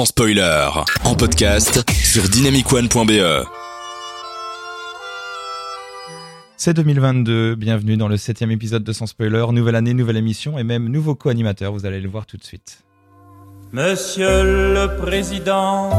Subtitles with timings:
[0.00, 0.66] sans spoiler,
[1.04, 3.44] en podcast sur dynamicone.be.
[6.56, 10.64] C'est 2022, bienvenue dans le septième épisode de Sans Spoiler, nouvelle année, nouvelle émission et
[10.64, 12.82] même nouveau co-animateur, vous allez le voir tout de suite.
[13.72, 15.90] Monsieur le Président,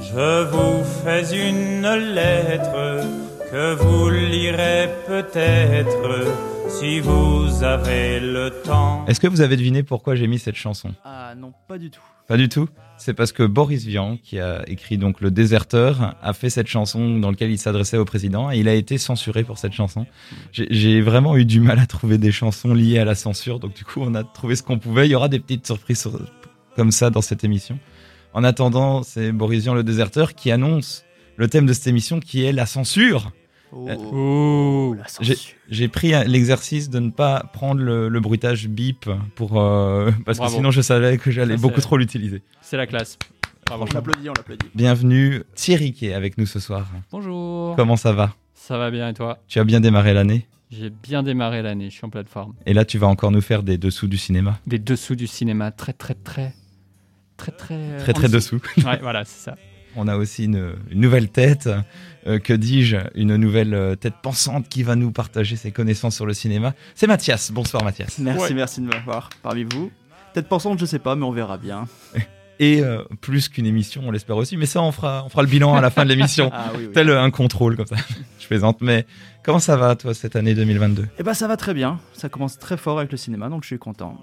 [0.00, 3.04] je vous fais une lettre
[3.52, 9.04] que vous lirez peut-être si vous avez le temps.
[9.06, 10.94] Est-ce que vous avez deviné pourquoi j'ai mis cette chanson?
[11.04, 12.00] Ah non, pas du tout.
[12.28, 12.68] Pas du tout.
[12.98, 17.18] C'est parce que Boris Vian, qui a écrit donc Le Déserteur, a fait cette chanson
[17.18, 20.06] dans laquelle il s'adressait au président et il a été censuré pour cette chanson.
[20.52, 23.84] J'ai- vraiment eu du mal à trouver des chansons liées à la censure, donc du
[23.84, 25.06] coup on a trouvé ce qu'on pouvait.
[25.06, 26.18] Il y aura des petites surprises sur-
[26.74, 27.78] comme ça dans cette émission.
[28.32, 31.04] En attendant, c'est Boris Vian, Le Déserteur, qui annonce
[31.36, 33.30] le thème de cette émission qui est la censure.
[33.72, 35.34] Oh, Euh, la
[35.68, 40.52] J'ai pris l'exercice de ne pas prendre le, le bruitage bip pour euh, parce Bravo.
[40.52, 42.42] que sinon je savais que j'allais beaucoup trop l'utiliser.
[42.62, 43.18] C'est la classe.
[43.66, 43.84] Bravo.
[43.90, 44.66] On l'applaudit, on l'applaudit.
[44.74, 46.86] Bienvenue Thierry qui est avec nous ce soir.
[47.10, 47.74] Bonjour.
[47.76, 48.34] Comment ça va?
[48.54, 49.38] Ça va bien et toi?
[49.48, 50.46] Tu as bien démarré l'année?
[50.70, 52.54] J'ai bien démarré l'année, je suis en pleine forme.
[52.66, 54.58] et là tu vas encore nous faire des dessous du cinéma?
[54.66, 56.54] Des dessous du cinéma, très très très
[57.36, 58.60] très très euh, Très très en dessous.
[58.78, 59.56] Ouais, voilà, c'est ça.
[59.96, 61.68] On a aussi une, une nouvelle tête,
[62.26, 66.26] euh, que dis-je, une nouvelle euh, tête pensante qui va nous partager ses connaissances sur
[66.26, 66.74] le cinéma.
[66.94, 67.50] C'est Mathias.
[67.50, 68.18] Bonsoir Mathias.
[68.18, 68.54] Merci, Ouais.
[68.54, 69.90] merci de m'avoir parmi vous.
[70.34, 71.86] Peut-être pensante, je sais pas, mais on verra bien.
[72.58, 75.48] Et euh, plus qu'une émission, on l'espère aussi, mais ça on fera, on fera le
[75.48, 76.50] bilan à la fin de l'émission.
[76.54, 76.92] Ah oui, oui.
[76.94, 77.96] Tel un contrôle comme ça.
[78.38, 79.04] Je plaisante, mais
[79.42, 82.00] comment ça va toi cette année 2022 Eh ben ça va très bien.
[82.14, 84.16] Ça commence très fort avec le cinéma, donc je suis content.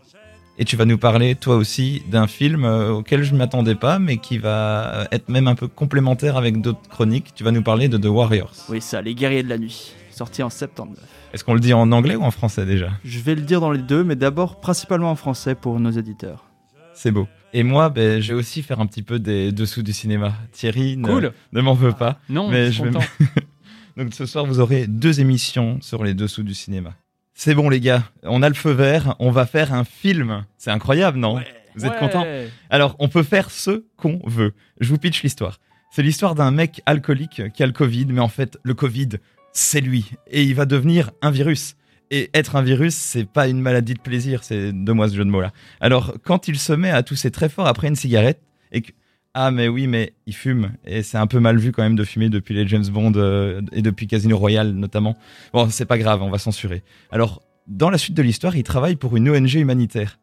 [0.60, 3.98] Et tu vas nous parler toi aussi d'un film euh, auquel je ne m'attendais pas,
[3.98, 7.34] mais qui va euh, être même un peu complémentaire avec d'autres chroniques.
[7.34, 8.54] Tu vas nous parler de The Warriors.
[8.70, 10.94] Oui, ça, Les Guerriers de la Nuit, sorti en septembre.
[11.34, 12.92] Est-ce qu'on le dit en anglais ou en français déjà?
[13.04, 16.46] Je vais le dire dans les deux, mais d'abord principalement en français pour nos éditeurs.
[16.94, 17.28] C'est beau.
[17.54, 20.34] Et moi, ben, je vais aussi faire un petit peu des dessous du cinéma.
[20.52, 21.34] Thierry ne, Cool.
[21.52, 22.20] ne m'en veut pas.
[22.30, 23.06] Non, Mais je vais content.
[23.98, 26.94] Donc ce soir, vous aurez deux émissions sur les dessous du cinéma.
[27.34, 30.46] C'est bon les gars, on a le feu vert, on va faire un film.
[30.58, 31.42] C'est incroyable, non
[31.76, 32.00] Vous êtes Ouais.
[32.00, 32.26] contents
[32.70, 34.54] Alors, on peut faire ce qu'on veut.
[34.80, 35.60] Je vous pitch l'histoire.
[35.92, 39.10] C'est l'histoire d'un mec alcoolique qui a le Covid, mais en fait, le Covid,
[39.52, 40.12] c'est lui.
[40.28, 41.76] Et il va devenir un virus.
[42.12, 45.26] Et être un virus, c'est pas une maladie de plaisir, c'est de moi ce jeu
[45.26, 45.52] de mots là.
[45.80, 48.40] Alors, quand il se met à tousser très fort après une cigarette,
[48.72, 48.92] et que.
[49.36, 50.74] Ah, mais oui, mais il fume.
[50.86, 53.62] Et c'est un peu mal vu quand même de fumer depuis les James Bond euh,
[53.72, 55.18] et depuis Casino Royale notamment.
[55.54, 56.84] Bon, c'est pas grave, on va censurer.
[57.12, 60.20] Alors, dans la suite de l'histoire, il travaille pour une ONG humanitaire.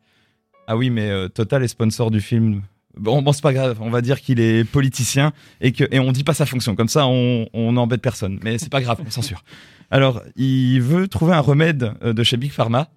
[0.69, 2.63] Ah oui, mais euh, Total est sponsor du film.
[2.97, 6.13] Bon, bon c'est pas grave, on va dire qu'il est politicien et, que, et on
[6.13, 6.77] dit pas sa fonction.
[6.77, 8.39] Comme ça, on on n'embête personne.
[8.45, 9.43] Mais c'est pas grave, on censure.
[9.91, 12.89] Alors, il veut trouver un remède euh, de chez Big Pharma.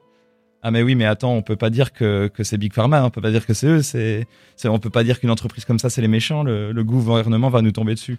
[0.66, 3.06] Ah mais oui, mais attends, on peut pas dire que, que c'est Big Pharma, hein,
[3.06, 4.26] on peut pas dire que c'est eux, c'est,
[4.56, 7.62] c'est- on peut pas dire qu'une entreprise comme ça c'est les méchants, le, gouvernement va
[7.62, 8.18] nous tomber dessus.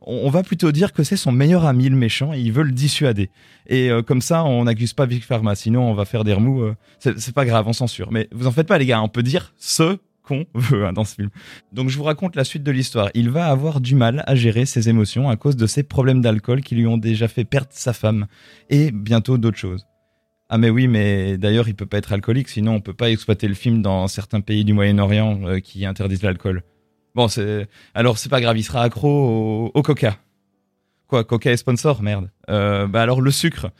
[0.00, 2.72] On, va plutôt dire que c'est son meilleur ami le méchant et il veut le
[2.72, 3.30] dissuader.
[3.66, 6.62] Et euh, comme ça, on n'accuse pas Big Pharma, sinon on va faire des remous.
[6.62, 8.12] euh, c'est, c'est pas grave, on censure.
[8.12, 11.04] Mais vous en faites pas les gars, on peut dire ce qu'on veut hein, dans
[11.04, 11.30] ce film.
[11.72, 13.10] Donc je vous raconte la suite de l'histoire.
[13.14, 16.60] Il va avoir du mal à gérer ses émotions à cause de ses problèmes d'alcool
[16.62, 18.26] qui lui ont déjà fait perdre sa femme
[18.70, 19.86] et bientôt d'autres choses.
[20.48, 23.48] Ah mais oui, mais d'ailleurs il peut pas être alcoolique, sinon on peut pas exploiter
[23.48, 26.62] le film dans certains pays du Moyen-Orient euh, qui interdisent l'alcool.
[27.14, 30.18] Bon, c'est alors c'est pas grave, il sera accro au, Coca.
[31.06, 32.30] Quoi, Coca est sponsor, merde.
[32.50, 33.70] Euh, bah alors le sucre.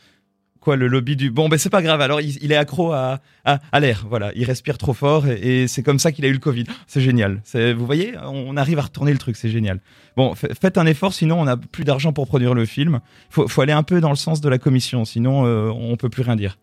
[0.65, 1.29] Quoi, le lobby du.
[1.29, 2.01] Bon, ben c'est pas grave.
[2.01, 4.05] Alors il, est accro à, à, à l'air.
[4.09, 6.63] Voilà, il respire trop fort et, c'est comme ça qu'il a eu le Covid.
[6.87, 7.41] C'est génial.
[7.53, 9.35] Vous voyez, on arrive à retourner le truc.
[9.35, 9.79] C'est génial.
[10.17, 12.99] Bon, fa- faites un effort, sinon on n'a plus d'argent pour produire le film.
[13.29, 16.09] Faut, faut aller un peu dans le sens de la commission, sinon euh, on peut
[16.09, 16.57] plus rien dire.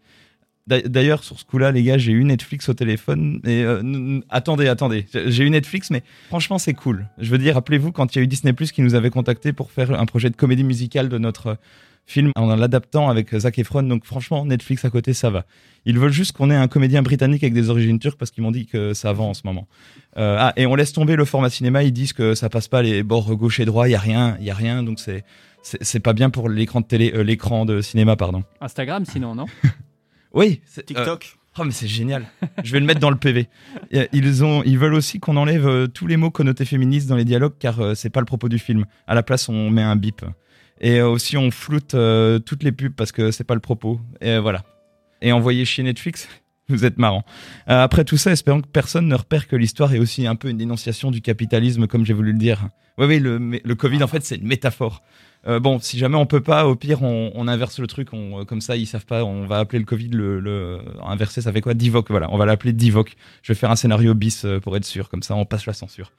[0.66, 3.40] D'a- D'ailleurs, sur ce coup-là, les gars, j'ai eu Netflix au téléphone.
[3.44, 7.06] Et euh, attendez, attendez, J'ai- eu Netflix, mais franchement, c'est cool.
[7.18, 9.52] Je veux dire, rappelez-vous quand il y a eu Disney Plus qui nous avait contacté
[9.52, 11.56] pour faire un projet de comédie musicale de notre
[12.06, 13.82] film en l'adaptant avec Zac Efron.
[13.84, 15.44] Donc franchement, Netflix à côté, ça va.
[15.84, 18.50] Ils veulent juste qu'on ait un comédien britannique avec des origines turques parce qu'ils m'ont
[18.50, 19.66] dit que ça vend en ce moment.
[20.16, 21.82] Euh, ah, et on laisse tomber le format cinéma.
[21.82, 23.88] Ils disent que ça passe pas les bords gauche et droit.
[23.88, 24.82] Il y a rien, il y a rien.
[24.82, 25.24] Donc c'est
[25.62, 28.42] c'est pas bien pour l'écran de télé, euh, l'écran de cinéma, pardon.
[28.60, 29.46] Instagram sinon, non
[30.34, 31.36] Oui, c'est- euh, TikTok.
[31.58, 32.24] Oh mais c'est génial.
[32.64, 33.46] Je vais le mettre dans le PV.
[34.14, 37.26] Ils ont, ils veulent aussi qu'on enlève euh, tous les mots connotés féministes dans les
[37.26, 38.86] dialogues car euh, c'est pas le propos du film.
[39.06, 40.24] À la place, on met un bip.
[40.82, 44.00] Et euh, aussi, on floute euh, toutes les pubs parce que c'est pas le propos.
[44.20, 44.64] Et euh, voilà.
[45.22, 46.28] Et envoyer chez Netflix,
[46.68, 47.24] vous êtes marrant.
[47.66, 50.58] Après tout ça, espérons que personne ne repère que l'histoire est aussi un peu une
[50.58, 52.68] dénonciation du capitalisme, comme j'ai voulu le dire.
[52.98, 55.02] Oui, oui, le, Covid, en fait, c'est une métaphore.
[55.46, 58.10] Bon, si jamais on peut pas, au pire, on, inverse le truc.
[58.10, 59.24] Comme ça, ils savent pas.
[59.24, 61.40] On va appeler le Covid le, le inverser.
[61.40, 61.74] Ça fait quoi?
[61.74, 62.10] Divoc.
[62.10, 63.14] Voilà, on va l'appeler Divoc.
[63.42, 65.08] Je vais faire un scénario bis pour être sûr.
[65.08, 66.12] Comme ça, on passe la censure.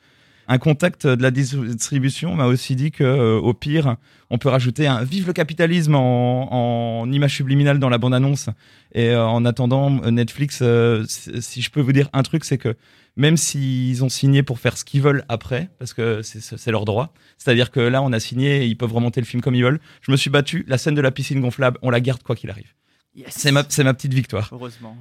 [0.48, 3.96] Un contact de la distribution m'a aussi dit que, euh, au pire,
[4.30, 8.50] on peut rajouter un vive le capitalisme en, en image subliminale dans la bande-annonce.
[8.94, 10.62] Et euh, en attendant, euh, Netflix,
[11.40, 12.76] si je peux vous dire un truc, c'est que
[13.16, 17.14] même s'ils ont signé pour faire ce qu'ils veulent après, parce que c'est- leur droit,
[17.38, 19.80] c'est-à-dire que là, on a signé et ils peuvent remonter le film comme ils veulent.
[20.02, 22.50] Je me suis battu, la scène de la piscine gonflable, on la garde quoi qu'il
[22.50, 22.74] arrive.
[23.16, 23.28] Yes.
[23.30, 24.50] C'est ma, petite victoire.
[24.52, 24.98] Heureusement.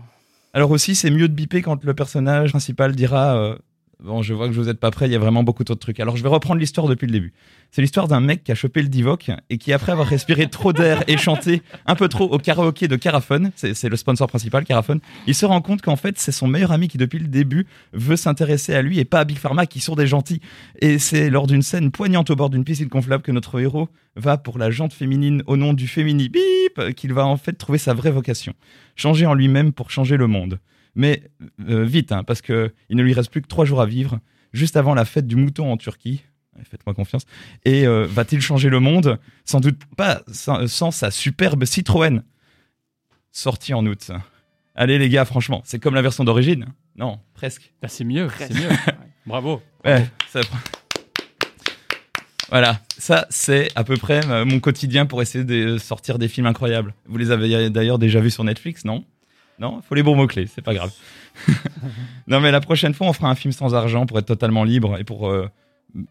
[0.52, 3.56] Alors aussi, c'est mieux de biper quand le personnage principal dira euh,
[4.04, 6.00] Bon, je vois que vous êtes pas prêt, il y a vraiment beaucoup d'autres trucs.
[6.00, 7.32] Alors je vais reprendre l'histoire depuis le début.
[7.70, 10.72] C'est l'histoire d'un mec qui a chopé le Divoc et qui, après avoir respiré trop
[10.72, 14.98] d'air et chanté un peu trop au karaoké de Carafone, c'est le sponsor principal, Carafone,
[15.28, 18.16] il se rend compte qu'en fait, c'est son meilleur ami qui, depuis le début, veut
[18.16, 20.40] s'intéresser à lui et pas à Big Pharma qui sont des gentils.
[20.80, 24.36] Et c'est lors d'une scène poignante au bord d'une piscine gonflable que notre héros va
[24.36, 27.94] pour la jante féminine au nom du fémini bip qu'il va en fait trouver sa
[27.94, 28.52] vraie vocation.
[28.96, 30.58] Changer en lui-même pour changer le monde.
[30.94, 31.22] Mais
[31.68, 34.18] euh, vite, hein, parce que il ne lui reste plus que trois jours à vivre,
[34.52, 36.22] juste avant la fête du mouton en Turquie.
[36.70, 37.24] Faites-moi confiance.
[37.64, 39.18] Et euh, va-t-il changer le monde?
[39.46, 42.22] Sans doute pas sans, sans sa superbe Citroën.
[43.30, 44.10] Sortie en août.
[44.74, 46.66] Allez les gars, franchement, c'est comme la version d'origine.
[46.96, 47.72] Non, presque.
[47.80, 48.68] Bah, c'est mieux, c'est mieux.
[49.26, 49.62] Bravo.
[49.84, 50.40] Ouais, ça-
[52.50, 56.46] Voilà, ça c'est à peu près euh, mon quotidien pour essayer de sortir des films
[56.46, 56.94] incroyables.
[57.06, 59.04] Vous les avez d'ailleurs déjà vus sur Netflix, non?
[59.58, 60.90] Non, faut les bons mots-clés, c'est pas grave.
[62.26, 64.98] non mais la prochaine fois on fera un film sans argent pour être totalement libre
[64.98, 65.48] et pour euh,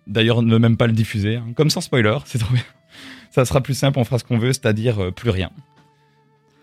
[0.08, 1.46] d'ailleurs ne même pas le diffuser, hein.
[1.56, 2.64] comme sans spoiler, c'est trop bien.
[3.32, 5.52] Ça sera plus simple, on fera ce qu'on veut, c'est-à-dire euh, plus rien.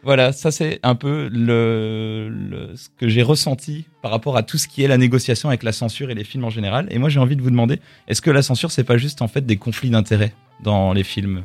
[0.05, 4.57] Voilà, ça c'est un peu le, le- ce que j'ai ressenti par rapport à tout
[4.57, 6.87] ce qui est la négociation avec la censure et les films en général.
[6.91, 9.29] Et moi j'ai envie de vous demander, est-ce que la censure c'est pas juste en
[9.29, 10.33] fait des conflits d'intérêts
[10.63, 11.43] dans les films?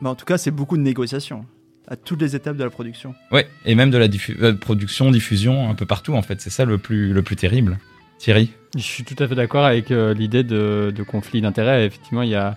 [0.00, 1.44] Mais en tout cas, c'est beaucoup de négociations
[1.92, 3.14] à toutes les étapes de la production.
[3.30, 6.40] Ouais, et même de la diffu- euh, production, diffusion, un peu partout en fait.
[6.40, 7.78] C'est ça le plus, le plus terrible.
[8.18, 11.84] Thierry Je suis tout à fait d'accord avec euh, l'idée de, de conflit d'intérêts.
[11.84, 12.56] Effectivement, il y a,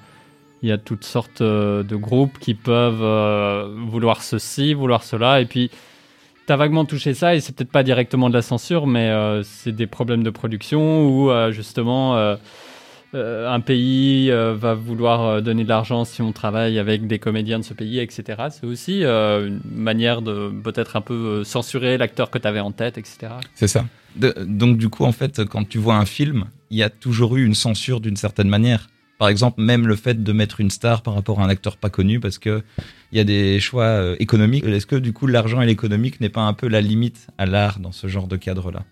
[0.61, 5.41] il y a toutes sortes euh, de groupes qui peuvent euh, vouloir ceci, vouloir cela.
[5.41, 5.69] Et puis,
[6.47, 9.43] tu as vaguement touché ça, et c'est peut-être pas directement de la censure, mais euh,
[9.43, 12.15] c'est des problèmes de production où euh, justement
[13.15, 17.17] euh, un pays euh, va vouloir euh, donner de l'argent si on travaille avec des
[17.17, 18.23] comédiens de ce pays, etc.
[18.51, 22.71] C'est aussi euh, une manière de peut-être un peu censurer l'acteur que tu avais en
[22.71, 23.17] tête, etc.
[23.55, 23.85] C'est ça.
[24.15, 27.35] De- donc du coup, en fait, quand tu vois un film, il y a toujours
[27.37, 28.89] eu une censure d'une certaine manière.
[29.17, 31.89] Par exemple, même le fait de mettre une star par rapport à un acteur pas
[31.89, 32.61] connu, parce que
[33.13, 34.65] il y a des choix économiques.
[34.65, 37.79] Est-ce que du coup, l'argent et l'économique n'est pas un peu la limite à l'art
[37.79, 38.83] dans ce genre de cadre-là?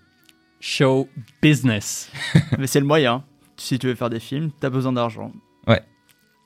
[0.61, 1.09] Show
[1.41, 2.09] business.
[2.57, 3.23] Mais c'est le moyen.
[3.57, 5.31] Si tu veux faire des films, t'as besoin d'argent.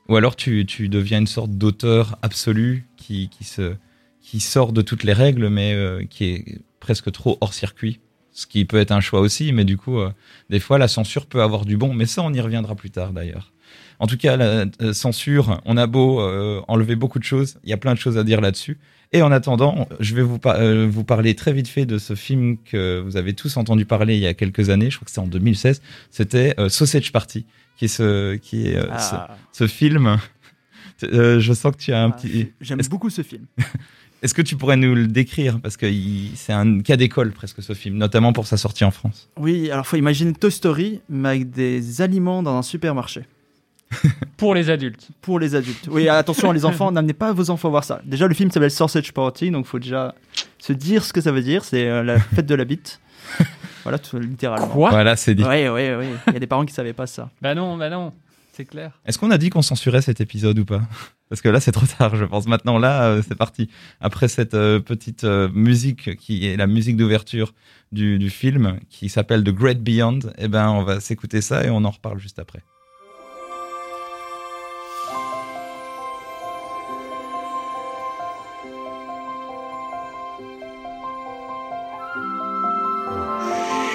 [0.08, 3.74] Ou alors tu, tu deviens une sorte d'auteur absolu qui, qui, se,
[4.22, 8.00] qui sort de toutes les règles, mais euh, qui est presque trop hors circuit.
[8.32, 10.10] Ce qui peut être un choix aussi, mais du coup, euh,
[10.48, 11.92] des fois, la censure peut avoir du bon.
[11.92, 13.52] Mais ça, on y reviendra plus tard d'ailleurs.
[14.00, 17.70] En tout cas, la euh, censure, on a beau euh, enlever beaucoup de choses, il
[17.70, 18.78] y a plein de choses à dire là-dessus.
[19.12, 22.14] Et en attendant, je vais vous, par- euh, vous parler très vite fait de ce
[22.14, 25.10] film que vous avez tous entendu parler il y a quelques années, je crois que
[25.10, 25.80] c'est en 2016,
[26.10, 27.46] c'était euh, Sausage Party,
[27.76, 30.16] qui est ce, qui est, euh, ce- Ah, ce film.
[31.04, 32.48] Euh, je sens que tu as un ah, petit.
[32.60, 33.44] J'aime beaucoup ce film.
[34.22, 35.60] Est-ce que tu pourrais nous le décrire?
[35.60, 35.86] Parce que
[36.34, 39.30] c'est un cas d'école presque ce film, notamment pour sa sortie en France.
[39.38, 43.20] Oui, alors faut imaginer Toy Story, mais avec des aliments dans un supermarché.
[44.38, 45.08] Pour les adultes.
[45.20, 45.88] Pour les adultes.
[45.90, 48.00] Oui, attention, les enfants, n'amenez pas vos enfants voir ça.
[48.04, 50.14] Déjà, le film s'appelle Sausage Party, donc faut déjà
[50.58, 51.64] se dire ce que ça veut dire.
[51.64, 53.00] C'est euh, la fête de la bite.
[53.82, 54.68] voilà, tout, littéralement.
[54.68, 54.90] Quoi?
[54.90, 55.44] Voilà, c'est dit.
[55.44, 56.06] Oui, oui, oui.
[56.28, 57.30] Il y a des parents qui savaient pas ça.
[57.42, 58.12] Bah non, bah non,
[58.52, 58.92] c'est clair.
[59.04, 60.82] Est-ce qu'on a dit qu'on censurait cet épisode ou pas?
[61.28, 62.46] Parce que là, c'est trop tard, je pense.
[62.46, 63.68] Maintenant, là, euh, c'est parti.
[64.00, 67.54] Après cette euh, petite euh, musique qui est la musique d'ouverture
[67.92, 71.70] du, du film, qui s'appelle The Great Beyond, eh ben, on va s'écouter ça et
[71.70, 72.62] on en reparle juste après.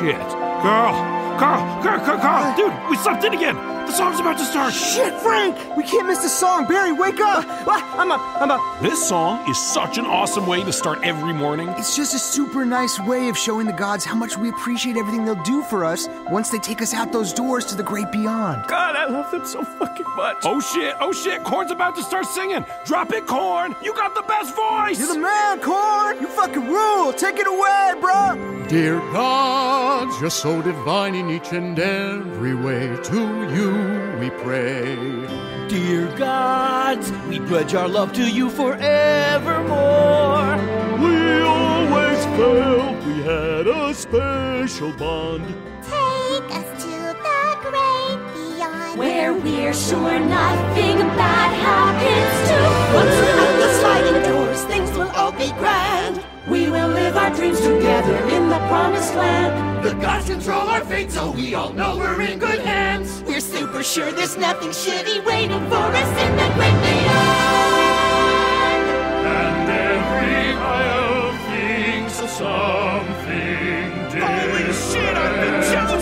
[0.04, 0.20] shit.
[0.62, 0.92] Girl!
[1.40, 1.64] Girl!
[1.82, 2.00] Girl!
[2.06, 2.20] Girl!
[2.20, 2.56] Girl!
[2.58, 3.83] Dude, we slept in again!
[3.86, 4.74] The song's about to start!
[4.74, 5.56] Shit, Frank!
[5.78, 6.66] We can't miss the song.
[6.66, 7.46] Barry, wake up!
[7.68, 8.22] Ah, I'm up.
[8.42, 8.82] I'm up.
[8.82, 11.70] This song is such an awesome way to start every morning.
[11.78, 15.25] It's just a super nice way of showing the gods how much we appreciate everything
[15.25, 18.66] they'll do for us once they take us out those doors to the great beyond.
[18.68, 20.38] God, I love them so fucking much.
[20.44, 22.66] Oh shit, oh shit, Corn's about to start singing.
[22.86, 23.75] Drop it, Corn!
[23.84, 24.98] You got the best voice!
[24.98, 26.20] You're the man, Corn!
[26.20, 27.13] You fucking rule!
[27.13, 28.66] Take it away, bro!
[28.68, 32.98] Dear gods, you're so divine in each and every way.
[33.04, 33.73] To you
[34.20, 34.96] we pray.
[35.68, 40.58] Dear gods, we pledge our love to you forevermore.
[41.03, 45.46] We always felt we had a special bond.
[45.84, 48.98] Take us to the great beyond.
[49.00, 52.58] Where we're sure nothing bad happens to
[53.00, 55.93] Once we're out the sliding doors, things will all be grand.
[56.48, 59.86] We will live our dreams together in the promised land.
[59.86, 63.24] The gods control our fate, so we all know we're in good hands.
[63.25, 68.03] We're super sure there's nothing shitty waiting for us in the great beyond.
[69.25, 74.51] And every isle thinks of something different.
[74.51, 75.93] Holy shit, I've been chosen!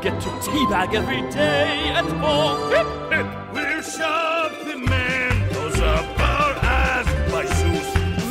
[0.00, 3.26] Get to teabag every day and for hip hip.
[3.52, 7.88] We'll shove the Mentos up our ass by Zeus.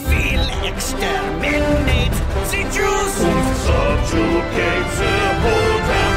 [0.08, 2.16] We'll exterminate
[2.52, 3.14] the Jews.
[3.68, 6.17] Subjugate the whole damn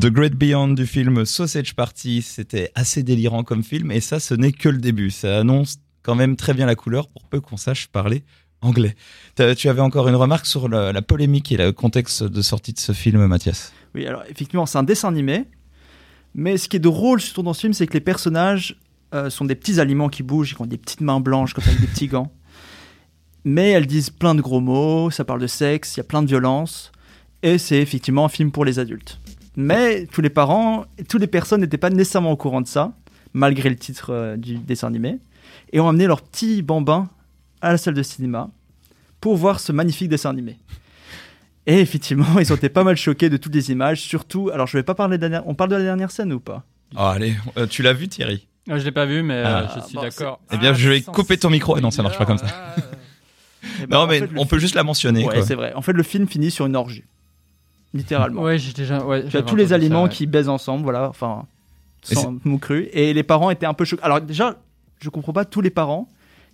[0.00, 4.32] The Great Beyond du film Sausage Party, c'était assez délirant comme film, et ça, ce
[4.32, 5.10] n'est que le début.
[5.10, 8.24] Ça annonce quand même très bien la couleur pour peu qu'on sache parler
[8.62, 8.96] anglais.
[9.56, 12.78] Tu avais encore une remarque sur la, la polémique et le contexte de sortie de
[12.78, 13.72] ce film, Mathias?
[13.94, 15.44] Oui, alors effectivement, c'est un dessin animé.
[16.34, 18.76] Mais ce qui est drôle surtout dans ce film, c'est que les personnages
[19.14, 21.72] euh, sont des petits aliments qui bougent, qui ont des petites mains blanches, comme ça,
[21.72, 22.30] des petits gants.
[23.44, 26.22] Mais elles disent plein de gros mots, ça parle de sexe, il y a plein
[26.22, 26.92] de violence.
[27.42, 29.18] Et c'est effectivement un film pour les adultes.
[29.56, 32.92] Mais tous les parents, toutes les personnes n'étaient pas nécessairement au courant de ça,
[33.32, 35.18] malgré le titre euh, du dessin animé.
[35.72, 37.08] Et ont amené leurs petits bambins
[37.60, 38.50] à la salle de cinéma
[39.20, 40.58] pour voir ce magnifique dessin animé.
[41.66, 44.50] Et effectivement, ils ont été pas mal choqués de toutes les images, surtout.
[44.52, 45.48] Alors, je vais pas parler de la dernière.
[45.48, 46.64] On parle de la dernière scène ou pas?
[46.96, 48.46] Oh, allez, euh, tu l'as vu Thierry?
[48.68, 50.40] Ah, je l'ai pas vu, mais euh, Ah, je suis bon, d'accord.
[50.52, 51.76] Eh bien, je vais couper ton micro.
[51.76, 52.46] Ah non, ça marche pas comme ça.
[53.82, 55.22] Eh ben, Non, mais fait, on peut juste la mentionner.
[55.26, 55.74] Ouais, c'est vrai.
[55.74, 57.04] En fait, le film finit sur une orgie.
[57.92, 58.40] Littéralement.
[58.40, 59.04] Ouais, j'ai déjà.
[59.04, 60.16] Ouais, tu as tous les aliments ça, ouais.
[60.16, 61.10] qui baisent ensemble, voilà.
[61.10, 61.44] Enfin,
[62.02, 62.88] sans cru.
[62.94, 64.02] Et les parents étaient un peu choqués.
[64.02, 64.56] Alors, déjà,
[64.98, 66.08] je comprends pas tous les parents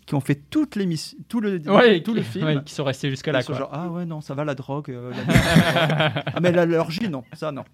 [0.06, 2.44] qui ont fait toute l'émission, tout le, Ouais, tout qui- le film.
[2.46, 3.58] ouais, qui sont restés jusqu'à là, Ils sont quoi.
[3.58, 4.90] genre, ah ouais, non, ça va la drogue.
[4.90, 7.64] euh, la- ah, mais la- l'orgie, non, ça, non.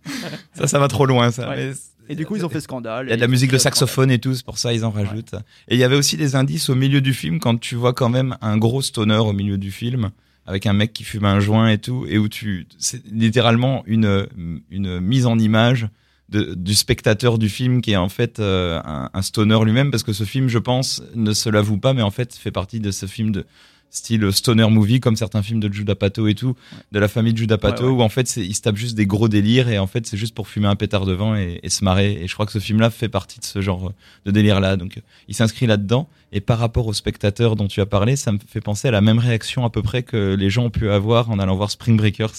[0.55, 1.49] Ça, ça va trop loin, ça.
[1.51, 1.57] Ouais.
[1.69, 1.73] Mais
[2.09, 3.07] Et du coup, ils ont fait scandale.
[3.07, 4.91] Il y a de la musique de saxophone et tout, c'est pour ça ils en
[4.91, 5.35] rajoutent.
[5.69, 8.09] Et il y avait aussi des indices au milieu du film quand tu vois quand
[8.09, 10.11] même un gros stoner au milieu du film
[10.47, 14.27] avec un mec qui fume un joint et tout et où tu c'est littéralement une
[14.71, 15.87] une mise en image
[16.29, 20.03] de, du spectateur du film qui est en fait euh, un, un stoner lui-même parce
[20.03, 22.91] que ce film je pense ne se l'avoue pas mais en fait fait partie de
[22.91, 23.45] ce film de
[23.91, 26.57] style stoner movie comme certains films de Judah Pato et tout
[26.93, 27.97] de la famille de Judah Pato Ouais, ouais.
[27.97, 30.35] où en fait il se tape juste des gros délires et en fait c'est juste
[30.35, 32.13] pour fumer un pétard devant et, et se marrer.
[32.23, 33.93] Et je crois que ce film là fait partie de ce genre
[34.25, 36.09] de délire là donc euh, il s'inscrit là-dedans.
[36.33, 39.03] Et par rapport aux spectateurs dont tu as parlé ça me fait penser à la
[39.03, 41.99] même réaction à peu près que les gens ont pu avoir en allant voir Spring
[41.99, 42.33] Breakers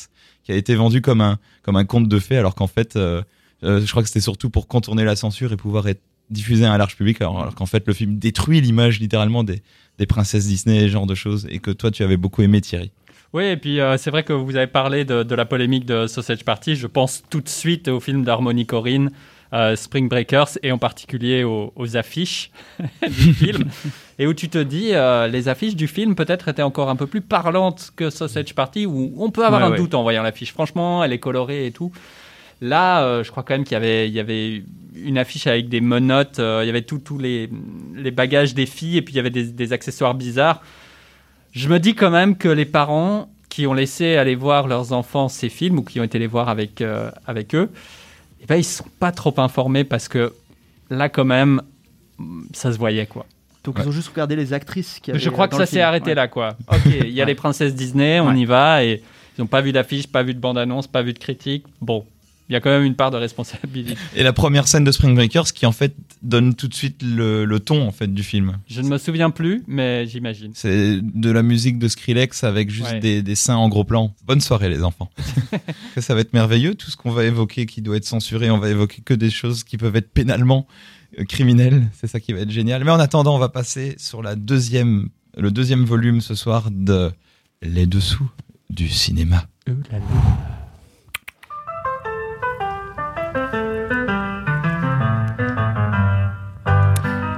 [0.44, 3.22] qui a été vendu comme un comme un conte de fées alors qu'en fait euh,
[3.64, 6.72] euh, je crois que c'était surtout pour contourner la censure et pouvoir être diffusé à
[6.74, 9.62] un large public alors, alors qu'en fait le film détruit l'image littéralement des
[10.00, 12.62] des princesses Disney et ce genre de choses et que toi tu avais beaucoup aimé
[12.62, 12.92] Thierry
[13.34, 16.08] Oui, et puis euh, c'est vrai que vous avez parlé de, de la polémique de
[16.08, 16.76] Sausage Party.
[16.76, 19.12] Je pense tout de suite au film d'Harmony Corinne,
[19.54, 22.52] euh, Spring Breakers, et en particulier aux, aux affiches
[23.08, 23.66] du film.
[24.20, 27.08] Et où tu te dis, euh, les affiches du film peut-être étaient encore un peu
[27.08, 29.78] plus parlantes que Sausage Party, où on peut avoir Ouais, un ouais.
[29.78, 30.52] doute en voyant l'affiche.
[30.54, 31.92] Franchement, elle est colorée et tout.
[32.64, 34.64] Là, euh, je crois quand même qu'il y avait, il y avait
[34.96, 37.50] une affiche avec des menottes, euh, il y avait tous tous les,
[37.94, 40.62] les bagages des filles et puis il y avait des, des accessoires bizarres.
[41.52, 45.28] Je me dis quand même que les parents qui ont laissé aller voir leurs enfants
[45.28, 47.70] ces films ou qui ont été les voir avec, euh, avec eux,
[48.42, 50.32] eh ben, ils sont pas trop informés parce que
[50.90, 51.62] là, quand même,
[52.54, 53.26] ça se voyait quoi.
[53.66, 56.12] Donc ils ont juste regardé les actrices qui avaient Je crois que ça s'est arrêté
[56.12, 56.16] Ouais.
[56.16, 56.56] là, quoi.
[56.72, 58.40] Ok, il y a les princesses Disney, on Ouais.
[58.40, 59.02] y va, et
[59.38, 61.66] ils n'ont pas vu d'affiche, pas vu de bande-annonce, pas vu de critique.
[61.82, 62.06] Bon,
[62.54, 63.96] il y a quand même une part de responsabilité.
[64.16, 67.46] Et la première scène de Spring Breakers qui en fait donne tout de suite le,
[67.46, 68.58] le ton en fait du film.
[68.68, 70.52] Je ne me souviens plus, mais j'imagine.
[70.54, 73.00] C'est de la musique de Skrillex avec juste Ouais.
[73.00, 74.14] des, des seins en gros plan.
[74.28, 75.10] Bonne soirée les enfants.
[75.98, 76.76] ça va être merveilleux.
[76.76, 79.64] Tout ce qu'on va évoquer qui doit être censuré, on va évoquer que des choses
[79.64, 80.68] qui peuvent être pénalement
[81.20, 81.88] euh, criminelles.
[81.94, 82.84] C'est ça qui va être génial.
[82.84, 87.12] Mais en attendant, on va passer sur la deuxième, le deuxième volume ce soir de
[87.64, 88.30] Les Dessous
[88.70, 89.48] du cinéma.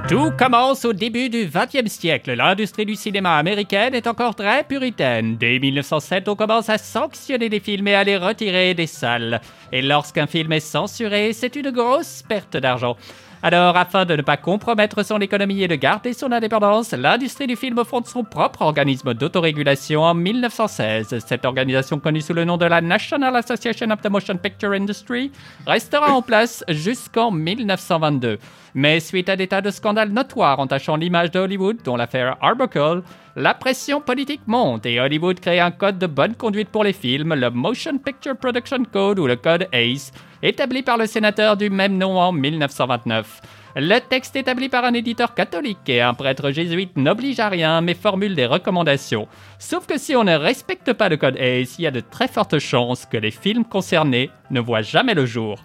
[0.08, 2.34] Tout commence au début du XXe siècle.
[2.34, 5.36] L'industrie du cinéma américaine est encore très puritaine.
[5.36, 9.40] Dès 1907, on commence à sanctionner les films et à les retirer des salles.
[9.72, 12.96] Et lorsqu'un film est censuré, c'est une grosse perte d'argent.
[13.42, 17.54] Alors, afin de ne pas compromettre son économie et de garder son indépendance, l'industrie du
[17.54, 21.18] film fonde son propre organisme d'autorégulation en 1916.
[21.24, 25.30] Cette organisation, connue sous le nom de la National Association of the Motion Picture Industry,
[25.66, 28.38] restera en place jusqu'en 1922.
[28.74, 33.02] Mais suite à des tas de scandales notoires entachant l'image de Hollywood, dont l'affaire Arbuckle,
[33.36, 37.34] la pression politique monte et Hollywood crée un code de bonne conduite pour les films,
[37.34, 40.10] le Motion Picture Production Code ou le code ACE,
[40.46, 43.40] établi par le sénateur du même nom en 1929.
[43.76, 47.94] Le texte établi par un éditeur catholique et un prêtre jésuite n'oblige à rien mais
[47.94, 49.28] formule des recommandations.
[49.58, 52.28] Sauf que si on ne respecte pas le code ACE, il y a de très
[52.28, 55.58] fortes chances que les films concernés ne voient jamais le jour.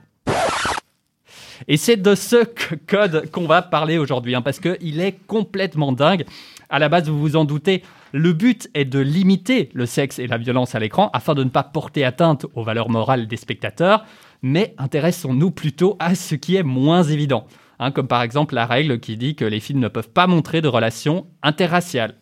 [1.68, 2.44] Et c'est de ce
[2.88, 6.26] code qu'on va parler aujourd'hui, hein, parce qu'il est complètement dingue.
[6.70, 7.84] À la base, vous vous en doutez,
[8.14, 11.50] le but est de limiter le sexe et la violence à l'écran afin de ne
[11.50, 14.06] pas porter atteinte aux valeurs morales des spectateurs,
[14.42, 17.48] mais intéressons-nous plutôt à ce qui est moins évident,
[17.80, 20.62] hein, comme par exemple la règle qui dit que les films ne peuvent pas montrer
[20.62, 22.16] de relations interraciales.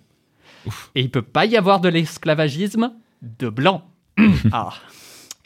[0.96, 3.84] Et il ne peut pas y avoir de l'esclavagisme de blanc.
[4.52, 4.74] ah.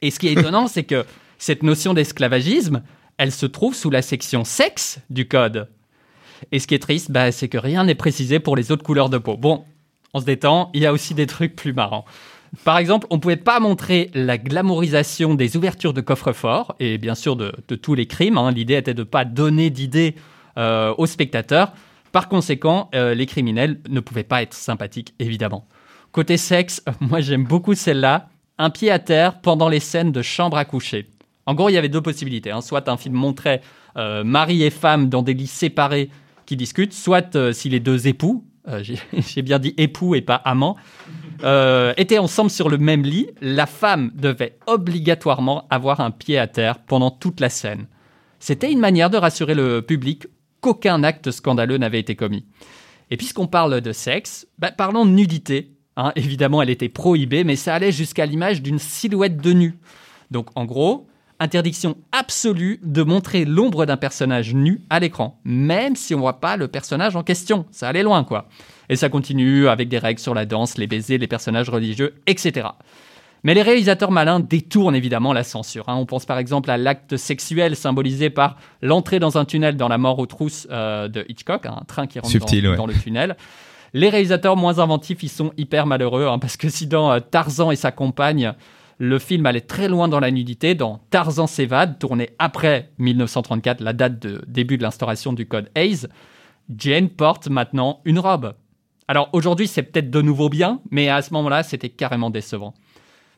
[0.01, 1.05] Et ce qui est étonnant, c'est que
[1.37, 2.83] cette notion d'esclavagisme,
[3.17, 5.69] elle se trouve sous la section sexe du code.
[6.51, 9.09] Et ce qui est triste, bah, c'est que rien n'est précisé pour les autres couleurs
[9.09, 9.37] de peau.
[9.37, 9.65] Bon,
[10.13, 12.05] on se détend, il y a aussi des trucs plus marrants.
[12.63, 17.15] Par exemple, on ne pouvait pas montrer la glamourisation des ouvertures de coffre-fort, et bien
[17.15, 18.37] sûr de, tous les crimes.
[18.37, 18.51] hein.
[18.51, 20.15] L'idée était de ne pas donner d'idées
[20.57, 21.73] euh, aux spectateurs.
[22.11, 25.67] Par conséquent, euh, les criminels ne pouvaient pas être sympathiques, évidemment.
[26.11, 28.29] Côté sexe, moi j'aime beaucoup celle-là.
[28.59, 31.09] Un pied à terre pendant les scènes de chambre à coucher.
[31.47, 32.51] En gros, il y avait deux possibilités.
[32.51, 32.61] hein.
[32.61, 33.61] Soit un film montrait
[33.97, 36.11] euh, mari et femme dans des lits séparés
[36.45, 38.45] qui discutent, soit si les deux époux,
[38.81, 40.77] j'ai bien dit époux et pas amants,
[41.43, 46.47] euh, étaient ensemble sur le même lit, la femme devait obligatoirement avoir un pied à
[46.47, 47.87] terre pendant toute la scène.
[48.39, 50.27] C'était une manière de rassurer le public
[50.61, 52.45] qu'aucun acte scandaleux n'avait été commis.
[53.11, 55.71] Et puisqu'on parle de sexe, bah, parlons de nudité.
[55.97, 56.11] hein.
[56.15, 59.77] évidemment, elle était prohibée, mais ça allait jusqu'à l'image d'une silhouette de nu.
[60.31, 61.07] Donc, en gros,
[61.43, 66.57] interdiction absolue de montrer l'ombre d'un personnage nu à l'écran, même si on voit pas
[66.57, 67.65] le personnage en question.
[67.71, 68.47] Ça allait loin, quoi.
[68.89, 72.67] Et ça continue avec des règles sur la danse, les baisers, les personnages religieux, etc.
[73.43, 75.89] Mais les réalisateurs malins détournent évidemment la censure.
[75.89, 75.95] hein.
[75.95, 79.97] On pense par exemple à l'acte sexuel symbolisé par l'entrée dans un tunnel dans La
[79.97, 82.77] mort aux trousses euh, de Hitchcock, hein, un train qui rentre Subtil, dans, ouais.
[82.77, 83.35] dans le tunnel.
[83.93, 87.69] Les réalisateurs moins inventifs, ils sont hyper malheureux, hein, parce que si dans euh, Tarzan
[87.71, 88.53] et sa compagne,
[89.03, 93.91] le film allait très loin dans la nudité, dans Tarzan s'évade, tourné après 1934, la
[93.91, 96.07] date de début de l'instauration du code Hayes,
[96.73, 98.53] Jane porte maintenant une robe.
[99.09, 102.73] Alors aujourd'hui, c'est peut-être de nouveau bien, mais à ce moment-là, c'était carrément décevant.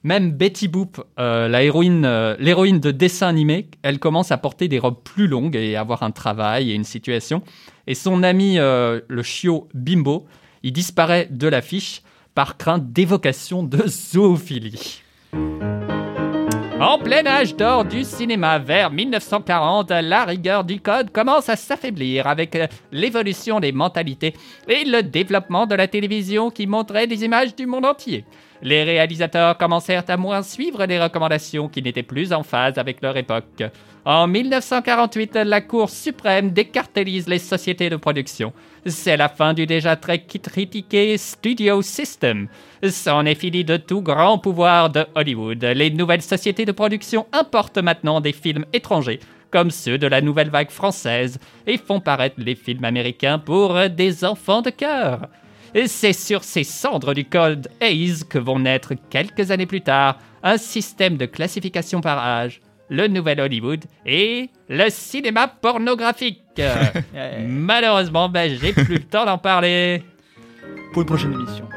[0.04, 5.02] Même Betty Boop, euh, euh, l'héroïne de dessin animé, elle commence à porter des robes
[5.04, 7.42] plus longues et avoir un travail et une situation.
[7.88, 10.28] Et son ami, euh, le chiot Bimbo,
[10.62, 12.04] il disparaît de l'affiche
[12.36, 15.02] par crainte d'évocation de zoophilie.
[16.80, 22.28] En plein âge d'or du cinéma vers 1940, la rigueur du code commence à s'affaiblir
[22.28, 24.34] avec euh, l'évolution des mentalités
[24.68, 28.26] et le développement de la télévision qui montrait des images du monde entier.
[28.62, 33.18] Les réalisateurs commencèrent à moins suivre les recommandations qui n'étaient plus en phase avec leur
[33.18, 33.64] époque.
[34.06, 38.54] En 1948, la Cour suprême décartélise les sociétés de production.
[38.86, 42.48] C'est la fin du déjà très critiqué Studio System.
[42.88, 45.64] C'en est fini de tout grand pouvoir de Hollywood.
[45.64, 50.52] Les nouvelles sociétés de production importent maintenant des films étrangers, comme ceux de la nouvelle
[50.52, 55.30] vague française, et font paraître les films américains pour des enfants de cœur.
[55.76, 60.18] Et c'est sur ces cendres du code Hayes que vont naître quelques années plus tard
[60.42, 66.42] un système de classification par âge, le nouvel Hollywood et le cinéma pornographique.
[67.46, 70.02] Malheureusement, ben, j'ai plus le temps d'en parler.
[70.94, 71.68] Pour une prochaine émission.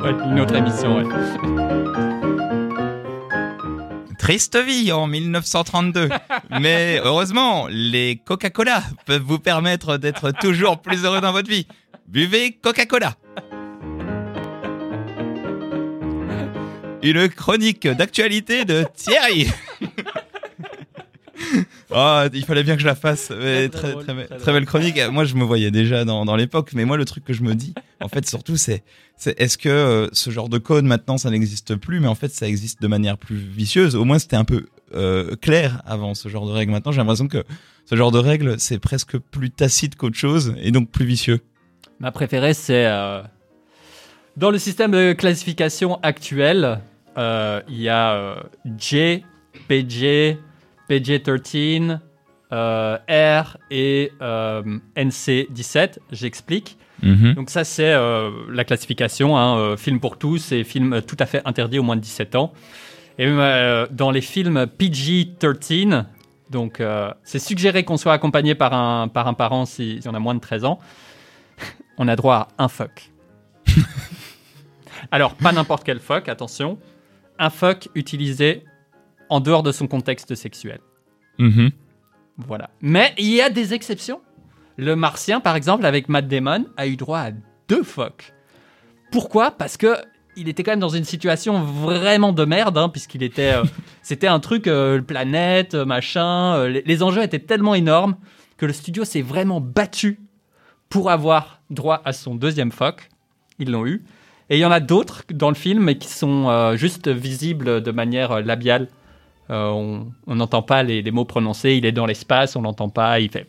[0.00, 1.04] Ouais, une autre émission, ouais.
[4.18, 6.08] Triste vie en 1932.
[6.60, 11.66] Mais heureusement, les Coca-Cola peuvent vous permettre d'être toujours plus heureux dans votre vie.
[12.08, 13.14] Buvez Coca-Cola.
[17.02, 19.48] Une chronique d'actualité de Thierry.
[21.90, 23.30] Oh, il fallait bien que je la fasse.
[23.30, 24.54] Mais très, drôle, très, très très drôle.
[24.54, 25.00] belle chronique.
[25.12, 26.70] Moi, je me voyais déjà dans, dans l'époque.
[26.74, 28.82] Mais moi, le truc que je me dis, en fait, surtout, c'est
[29.24, 32.48] est-ce que euh, ce genre de code, maintenant, ça n'existe plus Mais en fait, ça
[32.48, 33.94] existe de manière plus vicieuse?
[33.94, 36.72] Au moins, c'était un peu euh, clair avant ce genre de règles.
[36.72, 37.44] Maintenant, j'ai l'impression que
[37.84, 41.40] ce genre de règles, c'est presque plus tacite qu'autre chose et donc plus vicieux.
[42.00, 42.86] Ma préférée, c'est.
[42.86, 43.22] euh,
[44.36, 46.80] Dans le système de classification actuel,
[47.16, 48.34] euh, il y a euh,
[48.76, 49.24] J,
[49.68, 50.38] PG,
[50.88, 51.98] PG-13,
[52.52, 52.96] euh,
[53.42, 54.62] R et euh,
[54.96, 55.98] NC-17.
[56.12, 56.78] J'explique.
[57.02, 57.34] Mhm.
[57.34, 59.36] Donc, ça, c'est euh, la classification.
[59.36, 62.36] hein, euh, film pour tous et film tout à fait interdit au moins de 17
[62.36, 62.52] ans.
[63.18, 66.04] Et dans les films PG-13,
[66.50, 66.82] donc
[67.24, 70.34] c'est suggéré qu'on soit accompagné par un, par un parent si, si on a moins
[70.34, 70.78] de 13 ans
[71.96, 73.10] on a droit à un fuck.
[75.10, 76.78] Alors, pas n'importe quel fuck, attention.
[77.38, 78.64] Un fuck utilisé
[79.28, 80.80] en dehors de son contexte sexuel.
[81.38, 81.70] Mhm.
[82.38, 82.70] Voilà.
[82.80, 84.20] Mais il y a des exceptions.
[84.76, 87.30] Le Martien, par exemple, avec Matt Damon, a eu droit à
[87.68, 88.34] deux fucks.
[89.10, 89.50] Pourquoi?
[89.50, 89.96] Parce que
[90.36, 93.64] il était quand même dans une situation vraiment de merde, hein, puisqu'il était, euh,
[94.02, 96.56] c'était un truc, euh, planète, euh, machin.
[96.56, 98.16] euh, les, les enjeux étaient tellement énormes
[98.58, 100.20] que le studio s'est vraiment battu
[100.90, 103.08] pour avoir droit à son deuxième fuck.
[103.58, 104.04] Ils l'ont eu.
[104.50, 107.90] Et il y en a d'autres dans le film, mais qui sont juste visibles de
[107.90, 108.86] manière labiale.
[109.50, 111.74] Euh, on n'entend pas les, les mots prononcés.
[111.74, 113.20] Il est dans l'espace, on l'entend pas.
[113.20, 113.46] Il fait.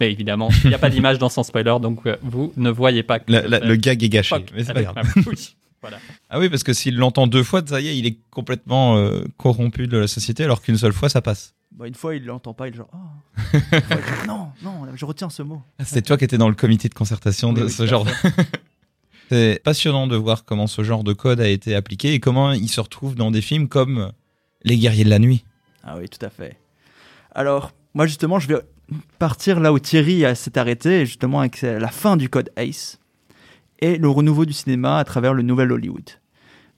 [0.00, 3.02] Mais évidemment, il n'y a pas d'image dans son spoiler, donc euh, vous ne voyez
[3.02, 3.18] pas.
[3.18, 5.12] que La- la- le gag est gâché, fuck mais c'est pas avec grave.
[5.16, 5.54] ma bouche.
[5.82, 5.96] Voilà.
[6.28, 9.24] Ah oui, parce que s'il l'entend deux fois, ça y est, il est complètement euh,
[9.38, 11.54] corrompu de la société, alors qu'une seule fois, ça passe.
[11.72, 12.90] Bah, une fois, il l'entend pas, il est genre.
[13.54, 15.62] Une fois, il dit, non, non, je retiens ce mot.
[15.78, 17.86] Ah, C'était toi qui étais dans le comité de concertation de Oui, oui, ce à
[17.86, 18.06] genre.
[19.30, 22.68] C'est passionnant de voir comment ce genre de code a été appliqué et comment il
[22.68, 24.12] se retrouve dans des films comme
[24.62, 25.44] Les Guerriers de la Nuit.
[25.84, 26.56] Ah oui, tout à fait.
[27.34, 28.60] Alors, moi justement, je vais
[29.18, 32.98] partir là où Thierry s'est arrêté, justement avec la fin du code ACE
[33.80, 36.10] et le renouveau du cinéma à travers le nouvel Hollywood.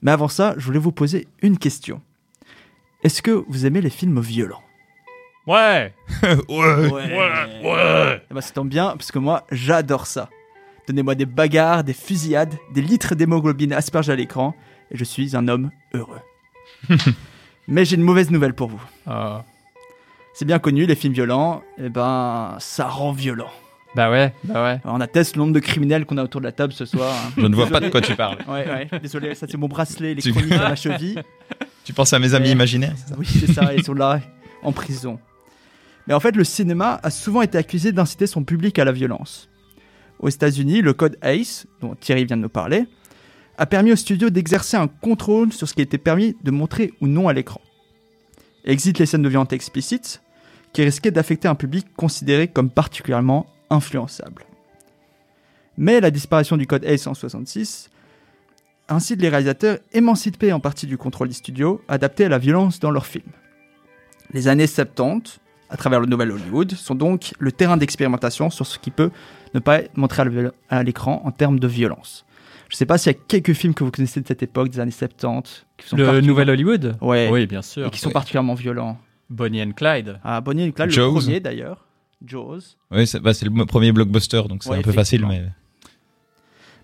[0.01, 2.01] Mais avant ça, je voulais vous poser une question.
[3.03, 4.61] Est-ce que vous aimez les films violents?
[5.45, 5.93] Ouais.
[6.21, 6.35] ouais.
[6.47, 6.89] Ouais.
[7.63, 8.21] Ouais.
[8.29, 10.29] Eh ben, ça tombe bien, parce que moi, j'adore ça.
[10.87, 14.55] Donnez-moi des bagarres, des fusillades, des litres d'hémoglobine aspergés à l'écran,
[14.91, 16.21] et je suis un homme heureux.
[17.67, 18.81] Mais j'ai une mauvaise nouvelle pour vous.
[19.07, 19.43] Ah.
[20.33, 23.51] C'est bien connu, les films violents, eh ben, ça rend violent.
[23.95, 24.81] Bah ouais, bah ouais.
[24.85, 27.13] On atteste le nombre de criminels qu'on a autour de la table ce soir.
[27.13, 27.31] hein.
[27.37, 28.39] Je ne vois pas de quoi tu parles.
[28.47, 31.21] Ouais, ouais, désolé, ça c'est mon bracelet Tu- électronique à ma cheville.
[31.83, 34.19] Tu penses à mes amis Mais- imaginaires c'est ça Oui, c'est ça, ils sont là
[34.63, 35.19] en prison.
[36.07, 39.47] Mais en fait, le cinéma a souvent été accusé d'inciter son public à la violence.
[40.19, 42.85] Aux États-Unis, le code ACE, dont Thierry vient de nous parler,
[43.57, 47.07] a permis aux studios d'exercer un contrôle sur ce qui était permis de montrer ou
[47.07, 47.61] non à l'écran.
[48.65, 50.21] Exit les scènes de violence explicites,
[50.71, 54.45] qui risquaient d'affecter un public considéré comme particulièrement influençable.
[55.77, 57.89] Mais la disparition du code ACE en 66
[58.89, 62.79] incite les réalisateurs émancipés en partie du contrôle des studios à adapter à la violence
[62.79, 63.31] dans leurs films.
[64.33, 65.39] Les années 70,
[65.69, 69.11] à travers le nouvel Hollywood, sont donc le terrain d'expérimentation sur ce qui peut
[69.53, 70.23] ne pas être montré
[70.69, 72.25] à l'écran en termes de violence.
[72.73, 74.79] Je sais pas s'il y a quelques films que vous connaissez de cette époque, des
[74.79, 77.29] années 70, qui sont Le particulièrement- nouvel Hollywood Ouais.
[77.31, 77.85] Oui, bien sûr.
[77.85, 78.97] Et qui sont particulièrement violents.
[79.29, 80.19] Bonnie and Clyde.
[80.23, 81.13] Ah, Bonnie and Clyde, le Jaws.
[81.19, 81.85] premier d'ailleurs.
[82.25, 82.61] Jaws.
[82.89, 85.43] Oui, c'est bah, le premier blockbuster, donc c'est Ouais, un peu facile, mais.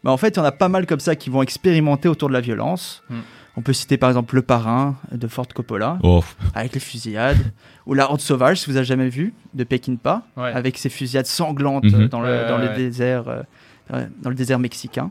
[0.04, 2.28] Mais en fait, il y en a pas mal comme ça qui vont expérimenter autour
[2.30, 3.02] de la violence.
[3.10, 3.21] Hmm.
[3.58, 6.23] On peut citer par exemple Le Parrain de Ford Coppola, Oh.
[6.54, 7.52] avec les fusillades,
[7.88, 10.52] ou La Horde Sauvage, si vous avez jamais vu, de Peckinpah, Ouais.
[10.54, 12.08] avec ses fusillades sanglantes Mhm.
[12.10, 12.75] dans, le, Ouais, dans ouais, le ouais.
[12.78, 15.10] désert, euh, dans le désert mexicain.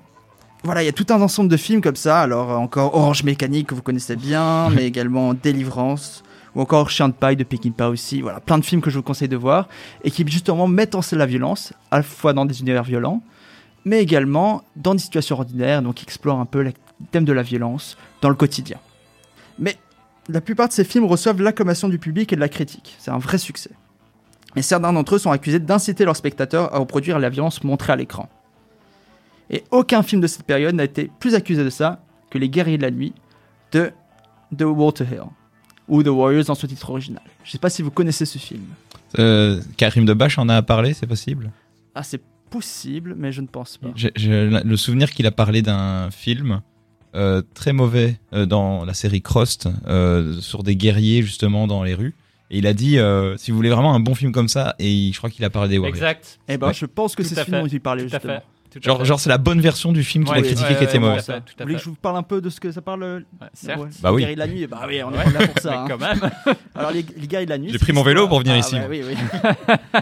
[0.64, 2.20] Voilà, il y a tout un ensemble de films comme ça.
[2.20, 6.22] Alors, euh, encore Orange Mécanique, que vous connaissez bien, mais également Délivrance,
[6.54, 8.20] ou encore Chien de paille de Peckinpah aussi.
[8.20, 9.68] Voilà, plein de films que je vous conseille de voir
[10.02, 13.22] et qui justement mettent en scène la violence, à la fois dans des univers violents,
[13.84, 16.72] mais également dans des situations ordinaires, donc qui explorent un peu le
[17.12, 18.78] thème de la violence dans le quotidien.
[19.58, 19.76] Mais
[20.28, 22.96] la plupart de ces films reçoivent l'acclamation du public et de la critique.
[22.98, 23.70] C'est un vrai succès.
[24.56, 27.96] Et certains d'entre eux sont accusés d'inciter leurs spectateurs à reproduire la violence montrée à
[27.96, 28.28] l'écran.
[29.50, 32.76] Et aucun film de cette période n'a été plus accusé de ça que Les Guerriers
[32.76, 33.14] de la Nuit
[33.72, 33.92] de
[34.56, 35.22] The Walter Hill,
[35.88, 37.22] ou The Warriors dans son titre original.
[37.44, 38.64] Je sais pas si vous connaissez ce film.
[39.18, 41.50] Euh, Karim Debache en a parlé, c'est possible?
[41.94, 43.88] Ah, c'est possible, mais je ne pense pas.
[43.94, 46.60] J'ai le souvenir qu'il a parlé d'un film
[47.14, 51.94] euh, très mauvais euh, dans la série Crost, euh, sur des guerriers justement dans les
[51.94, 52.14] rues.
[52.50, 55.10] Et il a dit, euh, si vous voulez vraiment un bon film comme ça, et
[55.12, 55.96] je crois qu'il a parlé des Warriors.
[55.96, 56.38] Exact.
[56.48, 56.74] Eh ben, Ouais.
[56.74, 58.42] je pense que c'est ce film dont il parlait Tout à justement.
[58.82, 60.98] Genre, genre c'est la bonne version du film qu'il a Ouais, critiqué ouais, qui était
[60.98, 61.20] mauvais.
[61.20, 63.80] Vous voulez que je vous parle un peu de ce que ça parle certes.
[63.80, 63.88] ouais.
[64.02, 64.22] Bah oui.
[64.26, 65.70] Les Guerriers de la nuit, bah oui, on est là pour ça.
[65.70, 65.86] Mais hein.
[65.88, 66.30] quand même.
[66.74, 67.70] Alors les, les Guerriers de la nuit.
[67.72, 68.74] J'ai pris mon vélo l'histoire- pour venir Ah, ici.
[68.76, 69.64] ouais, oui, oui.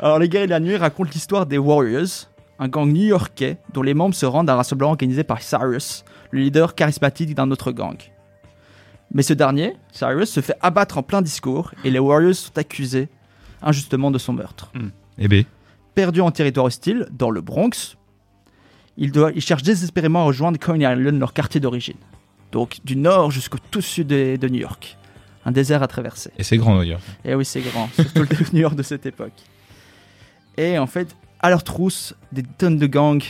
[0.00, 3.94] Alors les Guerriers de la nuit racontent l'histoire des Warriors, un gang new-yorkais dont les
[3.94, 7.96] membres se rendent à un rassemblement organisé par Cyrus, le leader charismatique d'un autre gang.
[9.14, 13.08] Mais ce dernier, Cyrus, se fait abattre en plein discours et les Warriors sont accusés
[13.62, 14.72] injustement de son meurtre.
[15.18, 15.44] Eh ben,
[15.94, 17.96] Perdu en territoire hostile, dans le Bronx,
[18.96, 21.96] ils, cherchent désespérément à rejoindre Coney Island, leur quartier d'origine.
[22.50, 24.96] Donc du nord jusqu'au tout sud de, de New York.
[25.44, 26.30] Un désert à traverser.
[26.38, 27.00] et c'est grand d'ailleurs.
[27.24, 29.32] Et oui, c'est grand, surtout le New York de cette époque.
[30.56, 33.24] Et en fait, à leur trousse, des tonnes de gangs,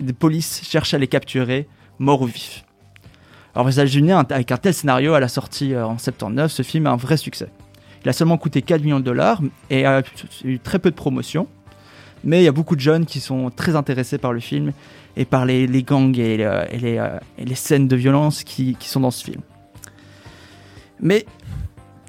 [0.00, 2.64] des polices cherchent à les capturer, morts ou vifs.
[3.54, 6.86] Alors, vous imaginez, avec un tel scénario à la sortie euh, en 79, ce film
[6.86, 7.50] a un vrai succès.
[8.04, 10.02] Il a seulement coûté 4 millions de dollars et a
[10.44, 11.48] eu très peu de promotion.
[12.28, 14.72] Mais il y a beaucoup de jeunes qui sont très intéressés par le film
[15.16, 18.44] et par les, les gangs et, euh, et les, euh, et les scènes de violence
[18.44, 19.40] qui, qui sont dans ce film.
[21.00, 21.24] Mais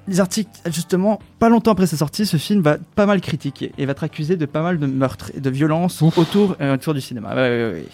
[0.09, 3.85] les articles, justement, pas longtemps après sa sortie, ce film va pas mal critiquer et
[3.85, 6.99] va être accusé de pas mal de meurtres et de violences autour, euh, autour du
[6.99, 7.29] cinéma.
[7.29, 7.85] Ouais, ouais, ouais.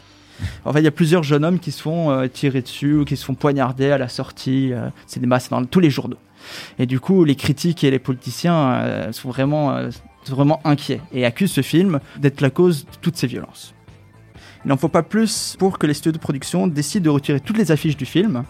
[0.65, 3.05] En fait, il y a plusieurs jeunes hommes qui se font euh, tirer dessus ou
[3.05, 4.73] qui se font poignarder à la sortie.
[4.73, 6.17] euh, cinéma, c'est dans tous les journaux.
[6.79, 9.89] Et du coup, les critiques et les politiciens sont, vraiment,
[10.29, 13.73] vraiment inquiets et accusent ce film d'être la cause de toutes ces violences.
[14.63, 17.57] Il n'en faut pas plus pour que les studios de production décident de retirer toutes
[17.57, 18.43] les affiches du film.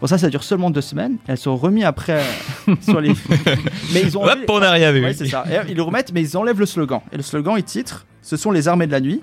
[0.00, 1.16] Bon, ça, ça dure seulement deux semaines.
[1.26, 2.22] Elles sont remises après
[2.68, 3.10] euh, sur les.
[3.92, 4.24] mais ils ont.
[4.24, 5.02] Hop, on n'a rien vu.
[5.02, 5.44] Ouais, c'est ça.
[5.50, 7.00] Et ils le remettent, mais ils enlèvent le slogan.
[7.12, 9.20] Et le slogan, il titre Ce sont les armées de la nuit.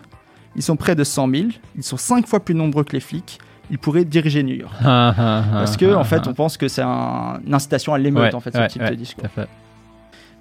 [0.56, 1.44] Ils sont près de 100 000.
[1.78, 3.40] Ils sont cinq fois plus nombreux que les flics.
[3.72, 4.74] Ils pourraient diriger New York.
[4.82, 8.40] Parce que, en fait, on pense que c'est un- une incitation à l'émeute, Ouais, en
[8.40, 9.26] fait, ce ouais, type de discours.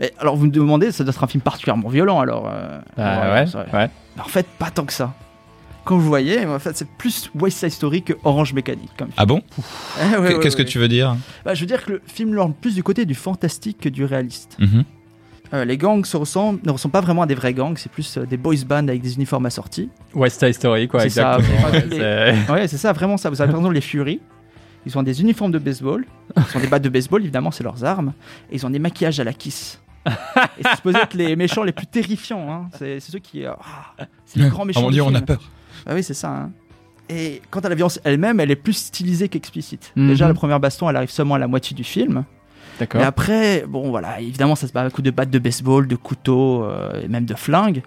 [0.00, 2.48] Mais alors, vous me demandez, ça doit être un film particulièrement violent, alors.
[2.52, 5.12] euh, Bah ouais, ouais, en fait, pas tant que ça.
[5.84, 8.90] Comme vous voyez, en fait, c'est plus West Side Story que Orange Mécanique.
[8.98, 9.08] Comme.
[9.16, 9.42] Ah bon?
[10.00, 10.68] Eh ouais, ouais, Qu'est-ce que ouais.
[10.68, 11.16] tu veux dire?
[11.44, 14.04] Bah, Je veux dire que le film lorne plus du côté du fantastique que du
[14.04, 14.56] réaliste.
[14.58, 14.84] Mhm.
[15.54, 18.18] Euh, les gangs se ressemblent, ne ressemblent pas vraiment à des vrais gangs, c'est plus
[18.18, 19.88] euh, des boys bands avec des uniformes assortis.
[20.14, 21.70] West Side Story, quoi, C'est ça, exactement.
[21.70, 23.30] ouais, les- c'est- Ouais, c'est ça, vraiment ça.
[23.30, 24.20] Vous avez par exemple les Fury.
[24.84, 26.04] Ils ont des uniformes de baseball.
[26.36, 28.12] Ils ont des battes de baseball, évidemment, c'est leurs armes.
[28.52, 29.80] Et ils ont des maquillages à la kiss.
[30.06, 32.50] Et c'est supposé être les méchants les plus terrifiants.
[32.50, 32.68] hein.
[32.78, 33.44] C'est ceux qui.
[33.44, 33.52] euh,
[33.98, 34.86] ah, c'est les grands méchants.
[34.88, 35.40] Du dieu, on a peur.
[35.86, 36.30] Bah oui, c'est ça.
[36.30, 36.50] hein.
[37.10, 39.92] Et quant à la violence elle-même, elle est plus stylisée qu'explicite.
[39.96, 40.08] Mhm.
[40.08, 42.24] Déjà, la première baston, elle arrive seulement à la moitié du film.
[42.78, 43.00] D'accord.
[43.00, 45.96] Mais après, bon voilà, évidemment, ça se bat à coups de battes de baseball, de
[45.96, 47.82] couteaux, euh, et même de flingues.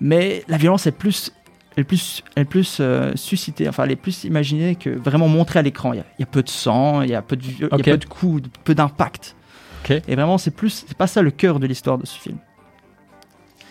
[0.00, 1.32] Mais la violence est plus,
[1.76, 5.28] elle est plus, elle est plus euh, suscitée, enfin, elle est plus imaginée que vraiment
[5.28, 5.92] montrée à l'écran.
[5.92, 7.56] Il y, a- il y a peu de sang, il y a peu de, vi-
[7.58, 9.36] il y a peu de coups, peu d'impact.
[9.88, 12.38] Et vraiment, c'est plus, c'est pas ça le cœur de l'histoire de ce film.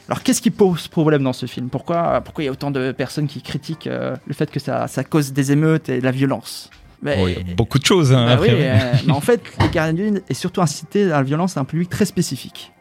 [0.08, 1.69] Alors, qu'est-ce qui pose problème dans ce film?
[1.69, 4.88] Pourquoi, pourquoi il y a autant de personnes qui critiquent euh, le fait que ça,
[4.88, 6.69] ça cause des émeutes et de la violence?
[7.02, 8.12] Mais- Oh, il y a beaucoup de choses.
[8.12, 11.24] Hein, bah oui, euh, mais en fait, les gardiens de est surtout incité à la
[11.24, 12.72] violence à un public très spécifique.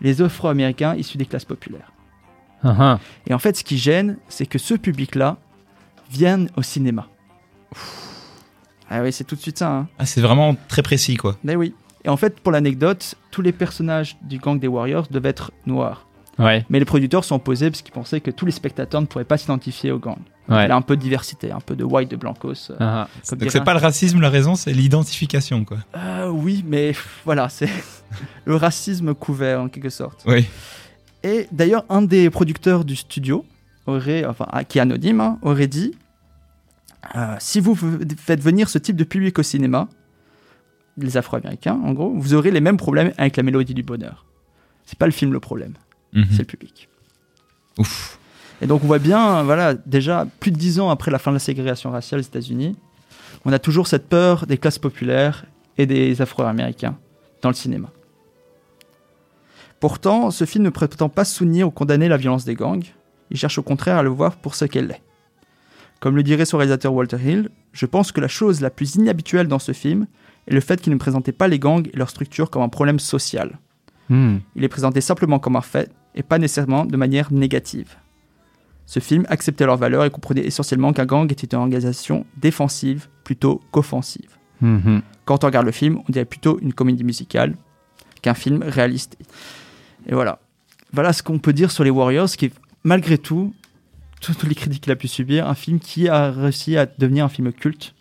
[0.00, 1.92] Les Afro-Américains issus des classes populaires.
[2.62, 2.98] Ah, ah.
[3.26, 5.38] Et en fait, ce qui gêne, c'est que ce public-là
[6.10, 7.08] vienne au cinéma.
[8.90, 9.70] Ah oui, c'est tout de suite ça.
[9.70, 9.88] Hein.
[9.98, 11.36] Ah, c'est vraiment très précis, quoi.
[11.44, 11.74] Mais oui.
[12.04, 16.06] Et en fait, pour l'anecdote, tous les personnages du gang des Warriors devaient être noirs.
[16.38, 16.64] Ouais.
[16.70, 19.36] Mais les producteurs sont opposés parce qu'ils pensaient que tous les spectateurs ne pourraient pas
[19.38, 20.18] s'identifier au gang.
[20.48, 20.64] Ouais.
[20.64, 22.70] Il y a un peu de diversité, un peu de white, de blancos.
[22.70, 25.78] euh, Ah, comme Donc c'est pas le racisme, la raison, c'est l'identification, quoi.
[25.96, 26.92] Euh, oui, mais
[27.24, 27.68] voilà, c'est
[28.44, 30.22] le racisme couvert en quelque sorte.
[30.26, 30.46] Oui.
[31.24, 33.44] Et d'ailleurs, un des producteurs du studio,
[33.86, 35.94] aurait, enfin, qui est anonyme, hein, aurait dit
[37.16, 37.74] euh, si vous
[38.16, 39.88] faites venir ce type de public au cinéma,
[41.04, 44.24] les Afro-Américains, en gros, vous aurez les mêmes problèmes avec la mélodie du bonheur.
[44.86, 45.74] C'est pas le film le problème,
[46.12, 46.26] Mhm.
[46.30, 46.88] c'est le public.
[47.78, 48.18] Ouf.
[48.60, 51.36] Et donc on voit bien, voilà, déjà plus de dix ans après la fin de
[51.36, 52.76] la ségrégation raciale aux États-Unis,
[53.44, 55.44] on a toujours cette peur des classes populaires
[55.76, 56.96] et des Afro-Américains
[57.42, 57.90] dans le cinéma.
[59.80, 62.84] Pourtant, ce film ne prétend pas soutenir ou condamner la violence des gangs,
[63.30, 65.02] il cherche au contraire à le voir pour ce qu'elle est.
[66.00, 69.46] Comme le dirait son réalisateur Walter Hill, je pense que la chose la plus inhabituelle
[69.48, 70.06] dans ce film
[70.48, 72.98] est le fait qu'il ne présentait pas les gangs et leur structure comme un problème
[72.98, 73.58] social.
[74.08, 74.38] Hmm.
[74.56, 77.96] Il les présentait simplement comme un fait et pas nécessairement de manière négative.
[78.86, 83.60] Ce film acceptait leurs valeurs et comprenait essentiellement qu'un gang était une organisation défensive plutôt
[83.70, 84.30] qu'offensive.
[84.62, 85.02] Mhm.
[85.26, 87.54] Quand on regarde le film, on dirait plutôt une comédie musicale
[88.22, 89.18] qu'un film réaliste.
[90.06, 90.40] Et voilà.
[90.92, 93.52] Voilà ce qu'on peut dire sur les Warriors, qui est malgré tout,
[94.22, 97.28] toutes les critiques qu'il a pu subir, un film qui a réussi à devenir un
[97.28, 97.94] film culte,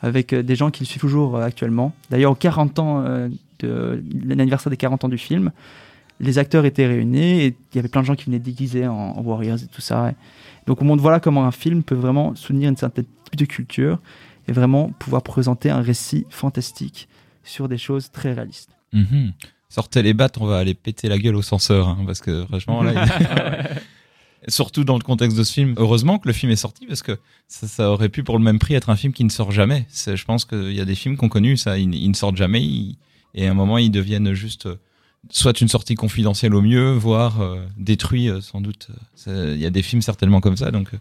[0.00, 1.92] avec euh, des gens qui le suivent toujours euh, actuellement.
[2.10, 3.28] D'ailleurs, aux 40 ans euh,
[3.60, 5.50] de l'anniversaire des 40 ans du film,
[6.20, 8.94] les acteurs étaient réunis et il y avait plein de gens qui venaient déguisés en,
[8.94, 10.10] en Warriors et tout ça.
[10.10, 10.14] Et
[10.66, 13.98] donc on montre voilà comment un film peut vraiment soutenir une certaine type de culture
[14.48, 17.08] et vraiment pouvoir présenter un récit fantastique
[17.44, 18.70] sur des choses très réalistes.
[18.92, 19.32] Mhm.
[19.68, 22.82] Sortez les battes, on va aller péter la gueule au censeur, hein, parce que franchement
[22.82, 23.04] là.
[24.46, 25.74] Surtout dans le contexte de ce film.
[25.78, 28.58] Heureusement que le film est sorti parce que ça, ça aurait pu pour le même
[28.58, 29.86] prix être un film qui ne sort jamais.
[29.92, 32.62] Je pense qu'il y a des films qu'on connu, ça, ils, ils ne sortent jamais
[32.62, 32.96] ils-
[33.34, 34.76] et à un moment ils deviennent juste euh,
[35.30, 38.88] soit une sortie confidentielle au mieux, voire euh, détruits euh, sans doute.
[39.26, 40.98] Il y a des films certainement comme ça, donc euh,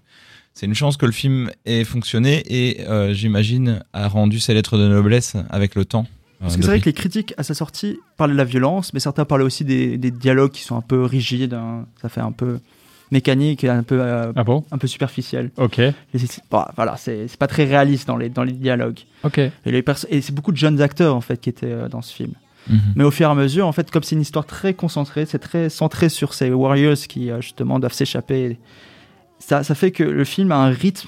[0.53, 4.87] c'est une chance que le film ait fonctionné et j'imagine a rendu ses lettres de
[4.87, 6.07] noblesse avec le temps.
[6.39, 8.99] Parce que c'est vrai que les critiques à sa sortie parlaient de la violence, mais
[8.99, 11.85] certains parlaient aussi des, des dialogues qui sont un peu rigides, hein.
[12.01, 12.59] ça fait un peu
[13.11, 15.51] mécanique et un peu, euh, Ah bon un peu superficiel.
[15.57, 15.79] Ok.
[16.15, 18.99] C'est- bah, voilà, c'est c'est pas très réaliste dans les, dans les dialogues.
[19.23, 19.37] Ok.
[19.39, 22.01] Et, les perso- et c'est beaucoup de jeunes acteurs en fait qui étaient euh, dans
[22.01, 22.33] ce film.
[22.69, 22.79] Mhm.
[22.97, 25.39] Mais au fur et à mesure, en fait, comme c'est une histoire très concentrée, c'est
[25.39, 28.59] très centré sur ces warriors qui euh, justement doivent s'échapper.
[29.39, 31.07] Ça, ça fait que le film a un rythme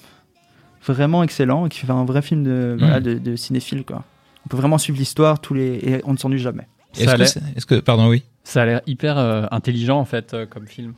[0.88, 3.04] vraiment excellent et qui fait un vrai film de, voilà, Mhm.
[3.06, 4.04] de, de cinéphile quoi.
[4.46, 6.68] On peut vraiment suivre l'histoire tous les et on ne s'ennuie jamais.
[6.96, 7.24] Est-ce Ça a que,
[7.58, 8.24] est-ce pardon, oui.
[8.46, 10.94] Ça a l'air hyper euh, intelligent en fait euh, comme film.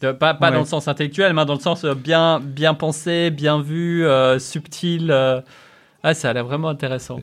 [0.00, 0.54] De- pas pas Ouais.
[0.54, 4.38] dans le sens intellectuel, mais dans le sens euh, bien, bien pensé, bien vu, euh,
[4.38, 5.10] subtil.
[5.10, 5.40] euh.
[6.04, 7.20] Ah, ça a l'air vraiment intéressant.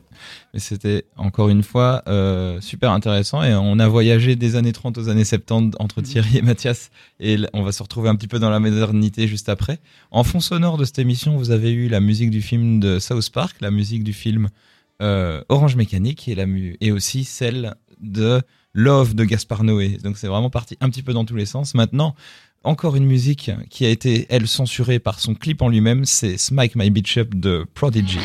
[0.52, 4.98] Mais c'était encore une fois euh, super intéressant et on a voyagé des années 30
[4.98, 8.38] aux années 70 entre Thierry et Mathias et on va se retrouver un petit peu
[8.38, 9.78] dans la modernité juste après.
[10.10, 13.30] En fond sonore de cette émission, vous avez eu la musique du film de South
[13.30, 14.50] Park, la musique du film
[15.00, 18.42] euh, Orange Mécanique et, la mu- et aussi celle de
[18.74, 19.96] Love de Gaspar Noé.
[20.04, 21.74] Donc c'est vraiment parti un petit peu dans tous les sens.
[21.74, 22.14] Maintenant,
[22.66, 26.74] encore une musique qui a été, elle, censurée par son clip en lui-même, c'est Smike
[26.74, 28.18] My Bitch Up de Prodigy.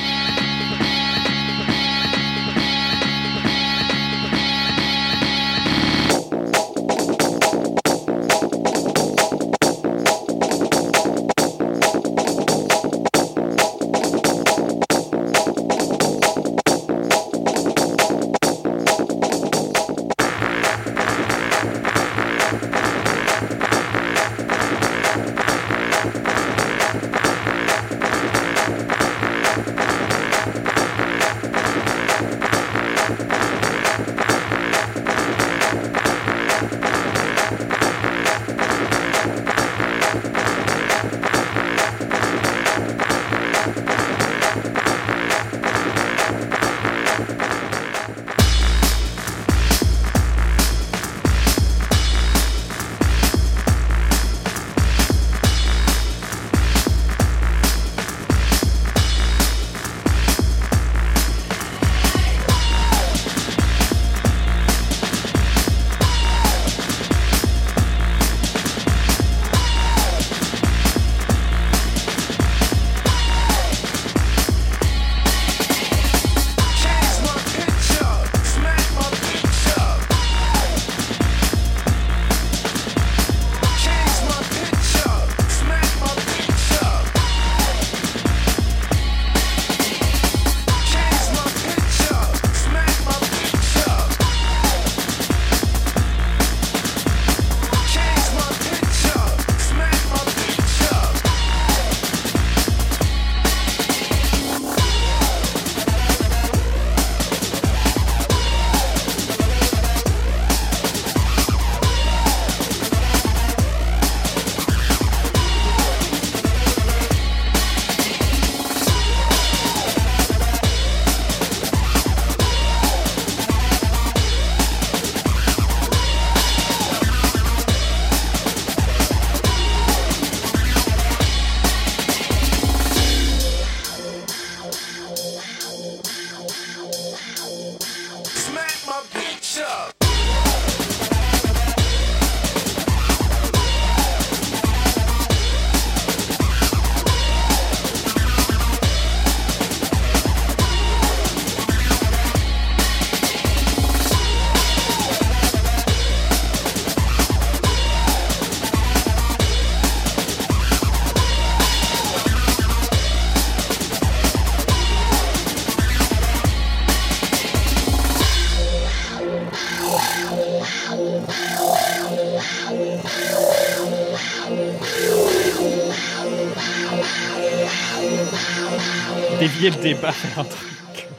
[179.61, 180.13] Dévier le débat.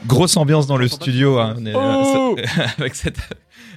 [0.05, 1.39] Grosse ambiance dans le studio.
[1.39, 1.55] hein.
[1.65, 2.35] Est- Oh
[2.77, 3.17] avec, cette,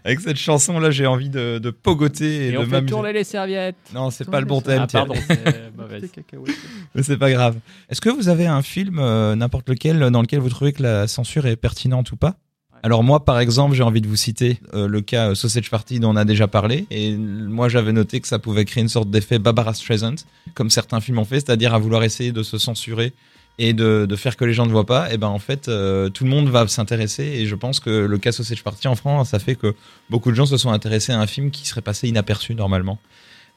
[0.05, 3.12] avec cette chanson là, j'ai envie de, de pogoter et, Et de on fait tourner
[3.12, 3.77] les serviettes.
[3.95, 4.83] Non, c'est pas le bon thème.
[4.83, 6.11] Ah, pardon, c'est mauvaise.
[6.95, 7.57] Mais c'est pas grave.
[7.89, 11.07] Est-ce que vous avez un film, euh, n'importe lequel, dans lequel vous trouvez que la
[11.07, 12.35] censure est pertinente ou pas
[12.83, 15.99] alors moi, par exemple, j'ai envie de vous citer euh, le cas euh, Sausage Party
[15.99, 16.87] dont on a déjà parlé.
[16.91, 20.14] Et euh, moi, j'avais noté que ça pouvait créer une sorte d'effet Barbara Streisand,
[20.55, 23.12] comme certains films ont fait, c'est-à-dire à vouloir essayer de se censurer
[23.59, 25.12] et de, faire que les gens ne voient pas.
[25.12, 27.24] Et ben en fait, euh, tout le monde va s'intéresser.
[27.24, 29.74] Et je pense que le cas Sausage Party en France, ça fait que
[30.11, 32.98] beaucoup de gens se sont intéressés à un film qui serait passé inaperçu normalement.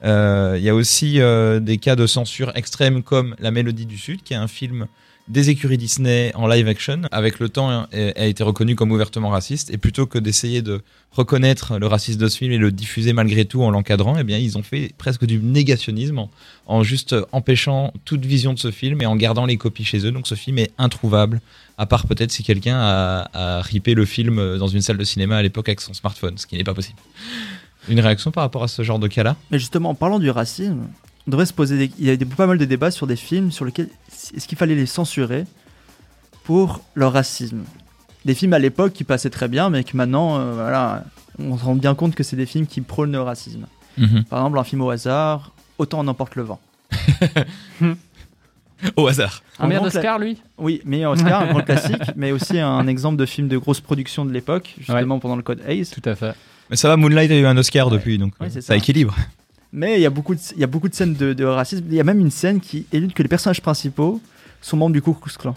[0.05, 3.97] Euh, Il y a aussi euh, des cas de censure extrême comme La Mélodie du
[3.97, 4.87] Sud, qui est un film
[5.30, 9.30] des écuries Disney en live action, avec le temps hein, a été reconnu comme ouvertement
[9.30, 13.13] raciste, et plutôt que d'essayer de reconnaître le racisme de ce film et le diffuser
[13.13, 16.30] malgré tout en l'encadrant, eh bien ils ont fait presque du négationnisme en,
[16.65, 20.11] en juste empêchant toute vision de ce film et en gardant les copies chez eux.
[20.11, 21.41] Donc ce film est introuvable,
[21.77, 25.38] à part peut-être si quelqu'un a, a ripé le film dans une salle de cinéma
[25.38, 26.97] à l'époque avec son smartphone, ce qui n'est pas possible.
[27.88, 29.36] Une réaction par rapport à ce genre de cas-là?
[29.51, 30.88] Mais justement, en parlant du racisme,
[31.28, 31.78] on devrait se poser.
[31.88, 33.89] des- Il y a des- pas mal de débats sur des films sur lesquels
[34.36, 35.45] est-ce qu'il fallait les censurer
[36.43, 37.63] pour leur racisme?
[38.26, 41.05] Des films à l'époque qui passaient très bien, mais que maintenant, euh, voilà,
[41.39, 43.65] on se rend bien compte que c'est des films qui prônent le racisme.
[43.97, 44.24] Mhm.
[44.26, 46.59] Par exemple, un film au hasard, Autant en emporte le vent.
[48.97, 49.43] Au hasard.
[49.59, 50.38] Un grand d'Oscars, cla- lui?
[50.57, 54.26] Oui, mais Oscar, un grand classique, mais aussi un exemple de film de grosse production
[54.26, 55.86] de l'époque, justement pendant le code Hayes.
[55.88, 56.34] Tout à fait.
[56.70, 58.76] Mais ça va, Moonlight a eu un Oscar depuis, donc Ouais, euh, ça.
[58.76, 59.15] équilibre.
[59.72, 61.84] Mais il y a beaucoup de, il y a beaucoup de scènes de, de racisme.
[61.89, 64.20] Il y a même une scène qui élude que les personnages principaux
[64.61, 65.55] sont membres du Ku Klux Klan.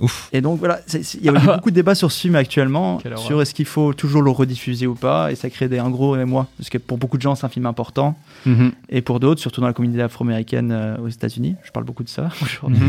[0.00, 0.30] Ouf.
[0.32, 3.52] Et donc voilà, il y a beaucoup de débats sur ce film actuellement, sur est-ce
[3.52, 6.70] qu'il faut toujours le rediffuser ou pas, et ça crée des, un gros émoi, parce
[6.70, 8.72] que pour beaucoup de gens c'est un film important, Mhm.
[8.88, 12.08] et pour d'autres, surtout dans la communauté afro-américaine euh, aux États-Unis, je parle beaucoup de
[12.08, 12.80] ça aujourd'hui,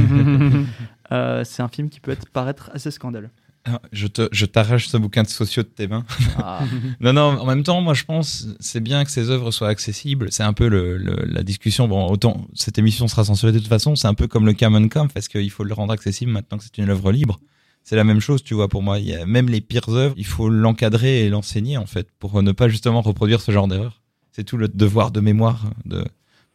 [1.11, 3.29] euh, c'est un film qui peut être, paraître assez scandaleux.
[3.65, 6.03] Ah, Je te, je t'arrache ce bouquin de sociaux de tes mains.
[6.37, 6.63] Ah.
[6.99, 10.31] non, non, en même temps, moi je pense c'est bien que ces œuvres soient accessibles.
[10.31, 11.87] C'est un peu le, le- la discussion.
[11.87, 14.87] Bon, autant cette émission sera censurée de toute façon, c'est un peu comme le Common
[14.87, 17.39] Camp parce qu'il faut le rendre accessible maintenant que c'est une œuvre libre.
[17.83, 18.99] C'est la même chose, tu vois, pour moi.
[18.99, 22.41] Il y a même les pires œuvres, il faut l'encadrer et l'enseigner en fait pour
[22.41, 24.01] ne pas justement reproduire ce genre d'erreur.
[24.31, 26.03] C'est tout le devoir de mémoire de,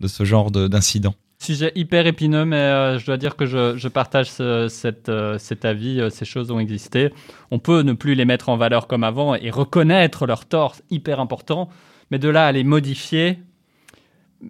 [0.01, 1.15] de ce genre de- d'incident.
[1.39, 4.69] Sujet hyper épineux, mais euh, je dois dire que je, je partage ce-
[5.11, 6.01] euh, cet avis.
[6.01, 7.13] euh, ces choses ont existé.
[7.51, 11.21] On peut ne plus les mettre en valeur comme avant et reconnaître leurs torts, hyper
[11.21, 11.69] important.
[12.11, 13.39] Mais de là à les modifier,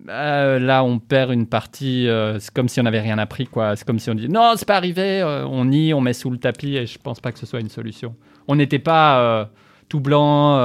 [0.07, 2.07] là on perd une partie.
[2.39, 3.75] c'est comme si on n'avait rien appris, quoi.
[3.77, 5.23] C'est comme si on dit non, c'est pas arrivé.
[5.25, 7.69] on nie, on met sous le tapis, et je pense pas que ce soit une
[7.71, 8.15] solution.
[8.47, 9.49] On n'était pas
[9.89, 10.59] tout blanc.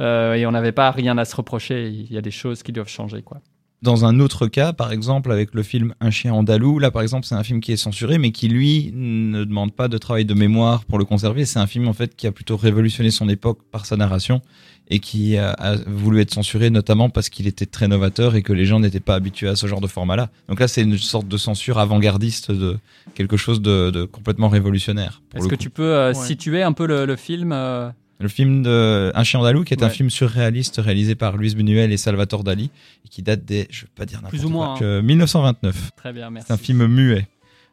[0.00, 1.88] et on n'avait pas rien à se reprocher.
[1.88, 3.40] Il y a des choses qui doivent changer, quoi.
[3.82, 7.26] Dans un autre cas, par exemple, avec le film Un chien andalou, là par exemple,
[7.26, 10.32] c'est un film qui est censuré, mais qui lui ne demande pas de travail de
[10.34, 11.44] mémoire pour le conserver.
[11.44, 14.40] C'est un film en fait qui a plutôt révolutionné son époque par sa narration
[14.88, 18.52] et qui a, a voulu être censuré notamment parce qu'il était très novateur et que
[18.52, 20.30] les gens n'étaient pas habitués à ce genre de format-là.
[20.48, 22.78] Donc là, c'est une sorte de censure avant-gardiste de
[23.14, 25.20] quelque chose de, de complètement révolutionnaire.
[25.34, 25.56] Est-ce que coup.
[25.62, 26.14] tu peux euh, Ouais.
[26.14, 29.82] situer un peu le, le film euh, Le film de Un chien andalou, qui est
[29.82, 32.70] un film surréaliste réalisé par Luis Buñuel et Salvatore Dali,
[33.04, 34.76] et qui date des, je veux pas dire n'importe quoi, hein.
[34.78, 35.90] que 1929.
[35.96, 36.46] Très bien, merci.
[36.46, 37.26] C'est un film muet,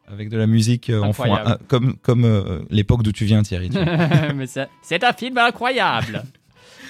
[0.06, 3.42] avec de la musique euh, en fond, ah, comme, comme euh, l'époque d'où tu viens,
[3.42, 3.70] Thierry.
[4.82, 6.24] c'est un film incroyable.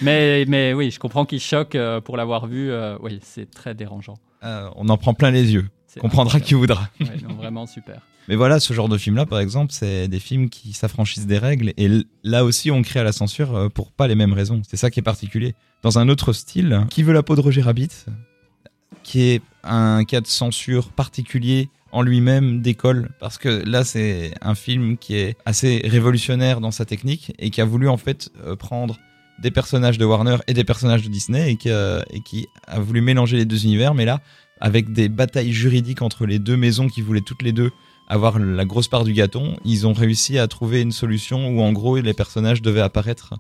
[0.03, 2.73] mais, mais oui, je comprends qu'il choque euh, pour l'avoir vu.
[3.01, 4.19] oui, c'est très dérangeant.
[4.43, 5.67] On en prend plein les yeux.
[6.01, 6.89] Comprendra qui voudra.
[7.01, 8.01] Ouais, non, vraiment super.
[8.29, 11.73] Mais voilà, ce genre de film-là, par exemple, c'est des films qui s'affranchissent des règles.
[11.77, 11.89] Et
[12.23, 14.63] là aussi, on crée à la censure euh, pour pas les mêmes raisons.
[14.67, 15.55] C'est ça qui est particulier.
[15.83, 17.91] Dans un autre style, Qui veut la peau de Roger Rabbit,
[19.03, 24.55] qui est un cas de censure particulier en lui-même d'école, parce que là, c'est un
[24.55, 28.57] film qui est assez révolutionnaire dans sa technique et qui a voulu en fait euh,
[28.57, 28.99] prendre
[29.39, 33.01] des personnages de Warner et des personnages de Disney et qui, et qui a voulu
[33.01, 34.21] mélanger les deux univers, mais là,
[34.65, 37.71] avec des batailles juridiques entre les deux maisons qui voulaient toutes les deux
[38.09, 41.73] avoir la grosse part du gâteau, ils ont réussi à trouver une solution où en
[41.73, 43.35] gros les personnages devaient apparaître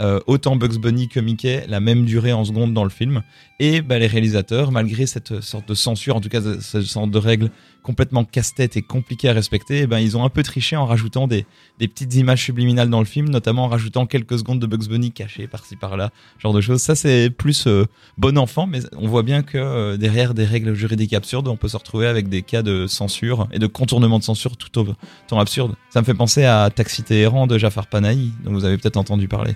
[0.00, 3.22] euh, autant Bugs Bunny que Mickey la même durée en secondes dans le film.
[3.58, 7.18] Et bah, les réalisateurs, malgré cette sorte de censure, en tout cas cette sorte de
[7.18, 7.50] règle
[7.88, 11.26] complètement casse-tête et compliquée à respecter, eh ben, ils ont un peu triché en rajoutant
[11.26, 11.46] des,
[11.78, 15.46] petites images subliminales dans le film, notamment en rajoutant quelques secondes de Bugs Bunny cachées
[15.46, 16.82] par-ci par-là, genre de choses.
[16.82, 17.86] Ça c'est plus euh,
[18.18, 21.68] bon enfant, mais on voit bien que euh, derrière des règles juridiques absurdes, on peut
[21.68, 25.74] se retrouver avec des cas de censure et de contournement de censure tout autant absurde.
[25.88, 29.28] Ça me fait penser à Taxi Téhéran de Jafar Panahi, dont vous avez peut-être entendu
[29.28, 29.54] parler.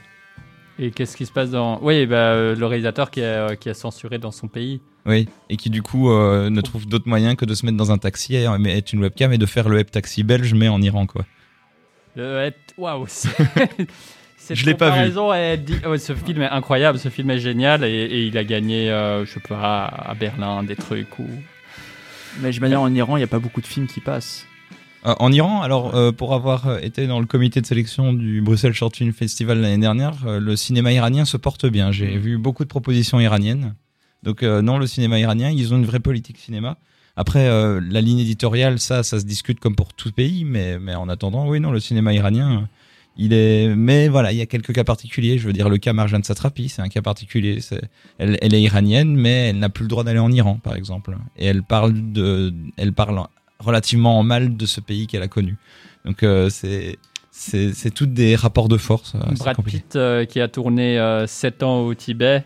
[0.79, 1.79] Et qu'est-ce qui se passe dans.
[1.83, 4.81] Oui, bah, euh, le réalisateur qui a, qui a censuré dans son pays.
[5.05, 7.91] Oui, et qui du coup euh, ne trouve d'autre moyen que de se mettre dans
[7.93, 10.81] un taxi et mettre une webcam et de faire le web taxi belge, mais en
[10.81, 11.25] Iran, quoi.
[12.17, 13.05] Le- Waouh!
[13.09, 13.29] c'est-
[14.37, 14.91] cette Je l'ai pas vu.
[14.93, 18.37] comparaison est di- ouais, ce film est incroyable, ce film est génial et, et il
[18.39, 21.27] a gagné, euh, je sais pas, à Berlin des trucs ou.
[22.41, 24.47] Mais j'imagine en Iran, il n'y a pas beaucoup de films qui passent.
[25.05, 28.41] Euh, en Iran, alors euh, pour avoir euh, été dans le comité de sélection du
[28.41, 31.91] Bruxelles Short Film Festival l'année dernière, euh, le cinéma iranien se porte bien.
[31.91, 33.75] J'ai vu beaucoup de propositions iraniennes.
[34.23, 36.77] Donc euh, non, le cinéma iranien, ils ont une vraie politique cinéma.
[37.17, 40.95] Après, euh, la ligne éditoriale, ça, ça se discute comme pour tout pays, mais, mais
[40.95, 42.69] en attendant, oui, non, le cinéma iranien,
[43.19, 43.75] il est.
[43.75, 45.37] Mais voilà, il y a quelques cas particuliers.
[45.37, 47.61] Je veux dire, le cas Marjane Satrapi, c'est un cas particulier.
[47.61, 47.83] C'est-
[48.19, 51.17] Elle, elle est iranienne, mais elle n'a plus le droit d'aller en Iran, par exemple.
[51.37, 53.21] Et elle parle de, elle parle
[53.63, 55.57] relativement mal de ce pays qu'elle a connu.
[56.05, 56.99] Donc euh, c'est
[57.31, 59.15] c'est c'est toutes des rapports de force.
[59.15, 59.57] euh, Brad.
[59.65, 62.45] Pitt, euh, qui a tourné 7 ans au Tibet,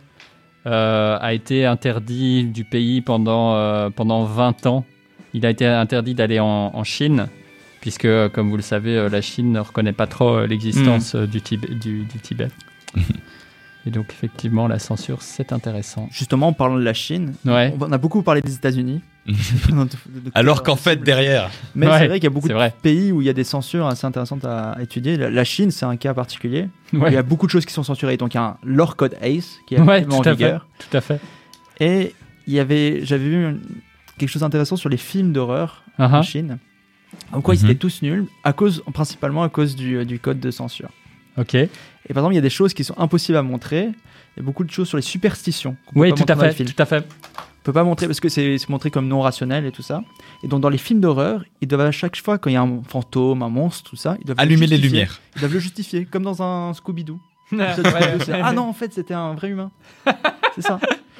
[0.66, 4.84] euh, a été interdit du pays pendant, euh, pendant 20 ans.
[5.34, 7.26] Il a été interdit d'aller en, en Chine,
[7.80, 11.14] puisque, euh, comme vous le savez, euh, la Chine ne reconnaît pas trop euh, l'existence
[11.14, 12.48] euh, du, Tibet, du, du Tibet.
[13.86, 16.08] Et donc, effectivement, la censure, c'est intéressant.
[16.10, 17.72] Justement, en parlant de la Chine, Ouais.
[17.80, 19.00] on a beaucoup parlé des États-Unis.
[20.34, 21.50] Alors qu'en fait, derrière.
[21.74, 23.44] Mais Ouais, c'est vrai qu'il y a beaucoup de pays où il y a des
[23.44, 25.16] censures assez intéressantes à étudier.
[25.16, 26.68] La, la Chine, c'est un cas particulier.
[26.92, 27.10] Ouais.
[27.10, 28.16] Il y a beaucoup de choses qui sont censurées.
[28.16, 30.54] Donc, il y a un leur code ACE qui est Ouais, tout en à fait.
[30.78, 31.20] Tout à fait.
[31.80, 32.14] Et
[32.46, 33.56] il y avait, j'avais vu
[34.18, 36.14] quelque chose d'intéressant sur les films d'horreur Uh-huh.
[36.16, 36.58] en Chine.
[37.32, 37.70] En quoi ils Mhm.
[37.70, 40.90] étaient tous nuls, à cause, principalement à cause du, du code de censure.
[41.38, 41.54] Ok.
[41.54, 41.68] Et
[42.10, 43.84] par exemple, il y a des choses qui sont impossibles à montrer.
[44.36, 45.74] Il y a beaucoup de choses sur les superstitions.
[45.94, 46.64] Oui, tout à montrer dans les fait.
[46.66, 47.06] Tout à fait.
[47.66, 50.04] On peut pas montrer parce que c'est montré comme non rationnel et tout ça.
[50.44, 52.62] Et donc dans les films d'horreur, ils doivent à chaque fois quand il y a
[52.62, 55.20] un fantôme, un monstre, tout ça, ils doivent le Allumer les lumières.
[55.34, 56.72] Ils doivent le justifier, comme dans un
[57.50, 58.40] c'est- ouais.
[58.40, 59.72] ah non, en fait, c'était un vrai humain.
[60.54, 60.78] c'est ça.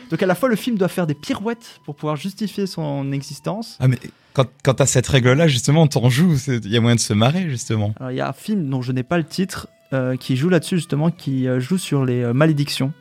[0.09, 3.77] Donc à la fois le film doit faire des pirouettes pour pouvoir justifier son existence.
[3.81, 3.99] Ah mais
[4.33, 6.37] quand quand t'as cette règle-là, justement, t'en joues.
[6.47, 7.93] Il y a moyen de se marrer, justement.
[7.99, 10.49] Alors il y a un film dont je n'ai pas le titre euh, qui joue
[10.49, 12.93] là-dessus justement, qui euh, joue sur les euh, malédictions.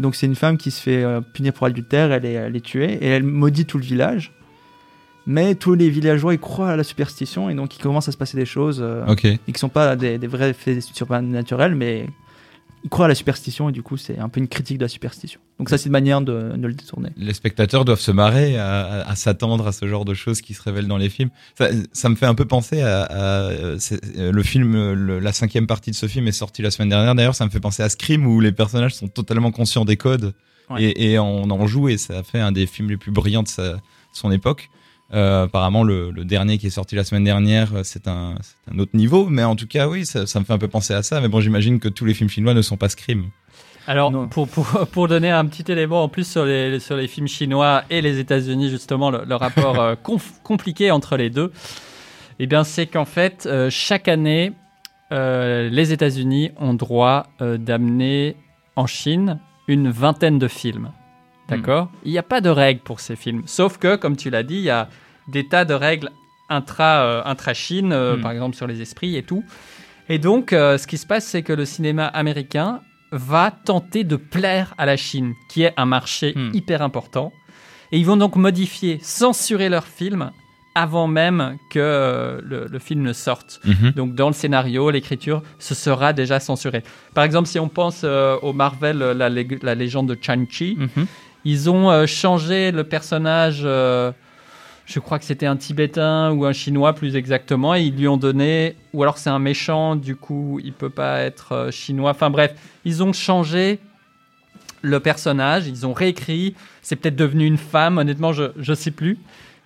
[0.00, 2.60] Donc c'est une femme qui se fait euh, punir pour adultère, elle est, elle est
[2.64, 4.32] tuée et elle maudit tout le village.
[5.26, 8.16] Mais tous les villageois ils croient à la superstition et donc il commence à se
[8.16, 9.24] passer des choses euh, Ok.
[9.24, 12.06] et qui sont pas des, des vrais faits surnaturels, mais
[12.86, 14.88] ils croient à la superstition et du coup c'est un peu une critique de la
[14.88, 15.40] superstition.
[15.58, 17.10] Donc ça c'est une manière de, de le détourner.
[17.16, 20.54] Les spectateurs doivent se marrer à, à- à s'attendre à ce genre de choses qui
[20.54, 21.30] se révèlent dans les films.
[21.58, 23.14] Ça, ça me fait un peu penser à, à,
[23.50, 23.78] euh,
[24.16, 27.14] le film, le- la cinquième partie de ce film est sortie la semaine dernière.
[27.16, 30.32] D'ailleurs, ça me fait penser à Scream où les personnages sont totalement conscients des codes
[30.70, 30.82] Ouais.
[30.84, 33.48] et, et on en joue et ça fait un des films les plus brillants de,
[33.48, 33.80] sa- de
[34.12, 34.68] son époque.
[35.14, 38.34] Euh, apparemment, le, le dernier qui est sorti la semaine dernière, euh, c'est un,
[38.78, 41.02] autre niveau, mais en tout cas, oui, ça, ça me fait un peu penser à
[41.02, 41.20] ça.
[41.20, 43.26] Mais bon, j'imagine que tous les films chinois ne sont pas Scream.
[43.86, 47.28] Alors, pour, pour, pour donner un petit élément en plus sur les, sur les films
[47.28, 51.52] chinois et les États-Unis, justement, le, le rapport euh, conf- compliqué entre les deux,
[52.40, 54.52] eh bien, c'est qu'en fait, euh, chaque année,
[55.12, 58.34] euh, les États-Unis ont droit euh, d'amener
[58.74, 59.38] en Chine
[59.68, 60.90] une vingtaine de films.
[61.48, 63.42] D'accord Il n'y a pas de règles pour ces films.
[63.46, 64.88] Sauf que, comme tu l'as dit, il y a
[65.28, 66.10] des tas de règles
[66.48, 68.20] intra, euh, intra-Chine, euh, Mm.
[68.20, 69.44] par exemple sur les esprits et tout.
[70.08, 72.80] Et donc, euh, ce qui se passe, c'est que le cinéma américain
[73.12, 76.50] va tenter de plaire à la Chine, qui est un marché Hmm.
[76.54, 77.32] hyper important.
[77.92, 80.30] Et ils vont donc modifier, censurer leurs films
[80.74, 83.60] avant même que euh, le, le film ne sorte.
[83.64, 83.92] Mhm.
[83.92, 86.82] Donc dans le scénario, l'écriture, ce sera déjà censuré.
[87.14, 90.76] Par exemple, si on pense au Marvel, la, lég- la légende de Chang-Chi,
[91.46, 94.10] ils ont euh, changé le personnage, euh,
[94.84, 98.16] je crois que c'était un Tibétain ou un Chinois plus exactement, et ils lui ont
[98.16, 102.10] donné, ou alors c'est un méchant, du coup il peut pas être euh, chinois.
[102.10, 102.52] Enfin bref,
[102.84, 103.78] ils ont changé
[104.82, 109.16] le personnage, ils ont réécrit, c'est peut-être devenu une femme, honnêtement je je sais plus.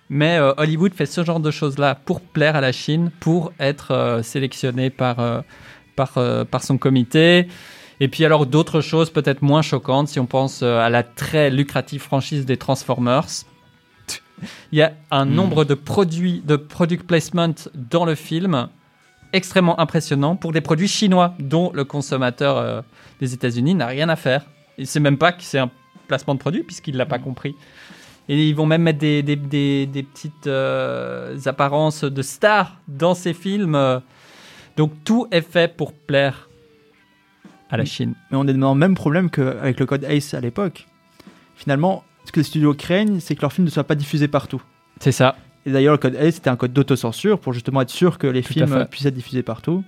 [0.07, 4.89] Mais Hollywood fait ce genre de choses-là pour plaire à la Chine, pour être sélectionné
[4.89, 5.43] par,
[5.95, 6.11] par,
[6.51, 7.47] par son comité.
[8.01, 11.51] Et puis alors d'autres choses peut-être moins choquantes, si on pense euh, à la très
[11.51, 13.27] lucrative franchise des Transformers.
[14.71, 18.67] Il y a un nombre de produits, de product placement dans le film
[19.33, 22.81] extrêmement impressionnant pour des produits chinois dont le consommateur euh,
[23.19, 24.45] des États-Unis n'a rien à faire.
[24.79, 25.69] Il sait même pas que c'est un
[26.07, 27.55] placement de produit puisqu'il l'a pas compris.
[28.27, 33.13] Et ils vont même mettre des, des, des- des petites euh, apparences de stars dans
[33.13, 34.01] ces films.
[34.75, 36.49] Donc tout est fait pour plaire
[37.71, 38.13] à la Chine.
[38.29, 40.87] Mais on est dans le même problème qu'avec le code ACE à l'époque.
[41.55, 44.61] Finalement, ce que les studios craignent, c'est que leurs films ne soient pas diffusés partout.
[44.99, 45.35] C'est ça.
[45.65, 48.41] Et d'ailleurs, le code ACE, c'était un code d'autocensure pour justement être sûr que les
[48.41, 49.83] Tout films puissent être diffusés partout.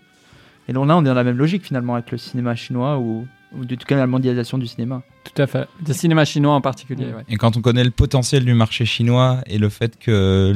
[0.67, 3.27] Et donc là, on est dans la même logique finalement avec le cinéma chinois où
[3.55, 5.03] ou en tout cas la mondialisation du cinéma.
[5.23, 5.67] Tout à fait.
[5.85, 7.23] Le cinéma chinois en particulier, ouais.
[7.29, 10.53] Et quand on connaît le potentiel du marché chinois et le fait que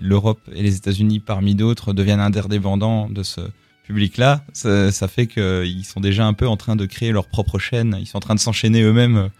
[0.00, 3.40] l'Europe et les États-Unis, parmi d'autres, deviennent interdépendants de ce
[3.86, 7.58] public-là, ça, ça fait qu'ils sont déjà un peu en train de créer leur propre
[7.58, 7.96] chaîne.
[8.00, 9.30] Ils sont en train de s'enchaîner eux-mêmes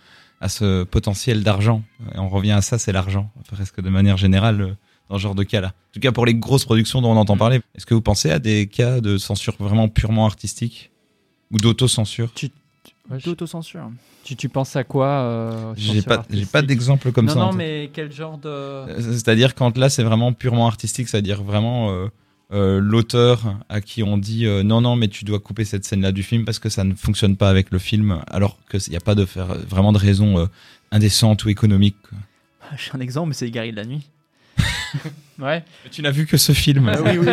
[0.41, 1.83] à ce potentiel d'argent.
[2.15, 4.75] Et on revient à ça, c'est l'argent, presque de manière générale, euh,
[5.09, 5.69] dans ce genre de cas-là.
[5.69, 8.31] En tout cas, pour les grosses productions dont on entend parler, est-ce que vous pensez
[8.31, 10.91] à des cas de censure vraiment purement artistique?
[11.53, 12.31] Ou d'autocensure?
[13.11, 13.89] Ouais, je- D'autocensure.
[14.25, 17.39] tu, tu penses à quoi euh, J'ai pas, pas d'exemple comme non, ça.
[17.39, 17.59] Non, tête.
[17.59, 18.49] mais quel genre de.
[18.49, 22.09] Euh, C'est-à-dire quand là c'est vraiment purement artistique, c'est-à-dire vraiment euh,
[22.53, 26.13] euh, l'auteur à qui on dit euh, non non mais tu dois couper cette scène-là
[26.13, 29.01] du film parce que ça ne fonctionne pas avec le film, alors qu'il n'y a
[29.01, 30.47] pas de faire vraiment de raison euh,
[30.93, 31.97] indécente ou économique.
[32.77, 34.09] J'ai un exemple, mais c'est Gary de la nuit.
[35.39, 35.63] Ouais.
[35.91, 36.89] Tu n'as vu que ce film.
[36.89, 37.27] Euh, oui, oui,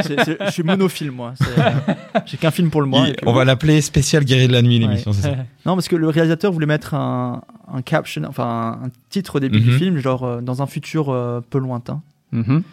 [0.45, 1.33] je suis monophile, moi.
[1.37, 1.93] C'est, euh,
[2.25, 3.07] J'ai qu'un film pour le mois.
[3.25, 5.11] On va l'appeler spécial guerrier de la nuit l'émission.
[5.11, 5.17] Ouais.
[5.21, 5.35] c'est ça
[5.65, 7.41] Non, parce que le réalisateur voulait mettre un,
[7.71, 9.77] un caption, enfin un titre au début du Mhm.
[9.77, 12.01] film, genre euh, dans un futur euh, peu lointain.
[12.33, 12.63] Mhm.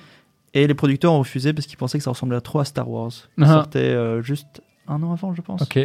[0.54, 3.12] Et les producteurs ont refusé parce qu'ils pensaient que ça ressemblait trop à Star Wars.
[3.38, 5.62] Il sortait euh, juste un an avant, je pense.
[5.62, 5.78] Ok.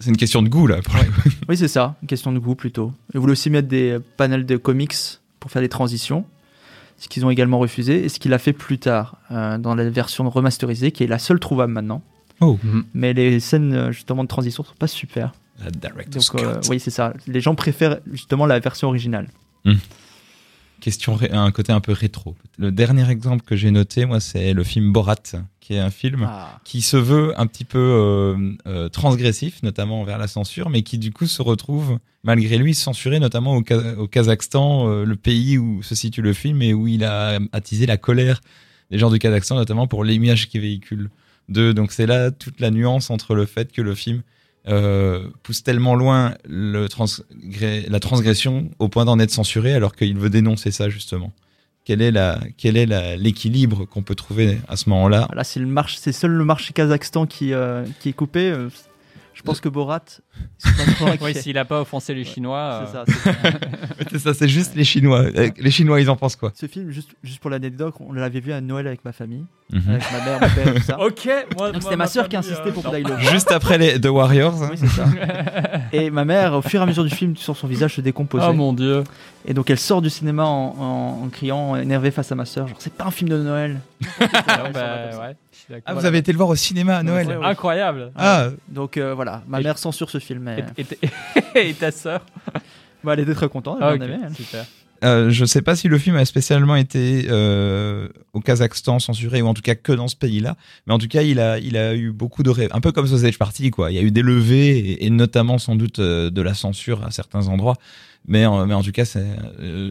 [0.00, 0.80] C'est une question de goût là.
[0.82, 1.02] Pour le-
[1.48, 2.92] Oui, c'est ça, une question de goût plutôt.
[3.14, 4.94] Ils voulaient aussi mettre des panels de comics
[5.40, 6.24] pour faire des transitions,
[6.98, 9.88] ce qu'ils ont également refusé, et ce qu'il a fait plus tard, euh, dans la
[9.90, 12.02] version remasterisée, qui est la seule trouvable maintenant.
[12.40, 12.58] Oh.
[12.62, 12.84] Mhm.
[12.94, 15.32] Mais les scènes euh, justement de transition sont pas super.
[15.64, 17.12] La Donc, euh, oui, c'est ça.
[17.28, 19.28] Les gens préfèrent justement la version originale.
[20.80, 22.36] Question un côté un peu rétro.
[22.58, 25.16] Le dernier exemple que j'ai noté moi c'est le film Borat,
[25.60, 26.60] qui est un film Ah.
[26.64, 30.98] qui se veut un petit peu euh, euh, transgressif, notamment envers la censure, mais qui
[30.98, 35.56] du coup se retrouve malgré lui censuré, notamment au, Ka- au Kazakhstan, euh, le pays
[35.56, 38.40] où se situe le film et où il a attisé la colère
[38.90, 41.08] des gens du Kazakhstan, notamment pour l'image qu'il véhicule
[41.48, 41.72] d'eux.
[41.72, 44.22] Donc c'est là toute la nuance entre le fait que le film
[44.68, 50.16] euh, pousse tellement loin le transgré- la transgression au point d'en être censuré, alors qu'il
[50.18, 51.32] veut dénoncer ça justement.
[51.84, 55.28] Quel est la, quel est l'équilibre qu'on peut trouver à ce moment-là?
[55.34, 58.54] Là, c'est le marché, c'est seul le marché Kazakhstan qui, euh, qui est coupé.
[59.44, 60.04] Euh, je pense que Borat.
[61.20, 62.88] Oui, s'il a pas offensé les Chinois.
[62.92, 63.50] C'est euh, ça,
[64.10, 64.34] c'est ça.
[64.34, 65.20] C'est juste les Chinois.
[65.36, 68.40] Euh, Les Chinois, ils en pensent quoi Ce film, juste, juste pour l'anecdote, on l'avait
[68.40, 69.82] vu à Noël avec ma famille, Mhm.
[69.90, 71.00] avec ma mère, mon père, tout ça.
[71.04, 73.20] Ok, moi, Donc, c'était ma sœur qui insistait pour qu'on aille le voir.
[73.32, 74.62] Juste après les The Warriors.
[74.62, 74.68] hein.
[74.70, 75.04] Oui, c'est ça.
[75.92, 78.46] Et ma mère, au fur et à mesure du film, sur son visage se décomposait.
[78.48, 79.04] Oh mon dieu.
[79.46, 82.66] Et donc elle sort du cinéma en, en- en criant, énervée face à ma sœur,
[82.68, 83.78] genre c'est pas un film de Noël.
[84.20, 85.36] Ah, bah, ouais,
[85.86, 87.46] Ah, vous avez été le voir au cinéma à Noël Ouais, ouais.
[87.46, 88.12] Incroyable.
[88.16, 90.42] Ah, Donc euh, voilà, ma Et- mère censure ce film.
[90.42, 90.64] Mais...
[90.76, 90.86] Et,
[91.54, 92.24] et- et ta sœur
[93.04, 94.34] Bah, elle était très contente, elle Ah, a ok, bien aimé, elle.
[94.34, 94.64] Super.
[95.04, 99.46] Euh, je sais pas si le film a spécialement été euh, au Kazakhstan censuré ou
[99.46, 101.94] en tout cas que dans ce pays-là, mais en tout cas il a il a
[101.94, 103.90] eu beaucoup de rêves, un peu comme Sausage Party quoi.
[103.92, 107.04] Il y a eu des levées et, et notamment sans doute euh, de la censure
[107.04, 107.76] à certains endroits,
[108.26, 109.24] mais en, mais en tout cas c'est
[109.60, 109.90] euh,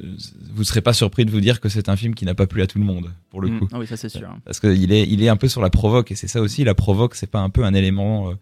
[0.54, 2.62] vous serez pas surpris de vous dire que c'est un film qui n'a pas plu
[2.62, 3.60] à tout le monde pour le Mm.
[3.60, 3.68] coup.
[3.72, 4.30] Ah oui, ça c'est sûr.
[4.46, 6.76] Parce qu'il est, il est un peu sur la provoque, et c'est ça aussi, la
[6.76, 8.34] provoque, c'est pas un peu un élément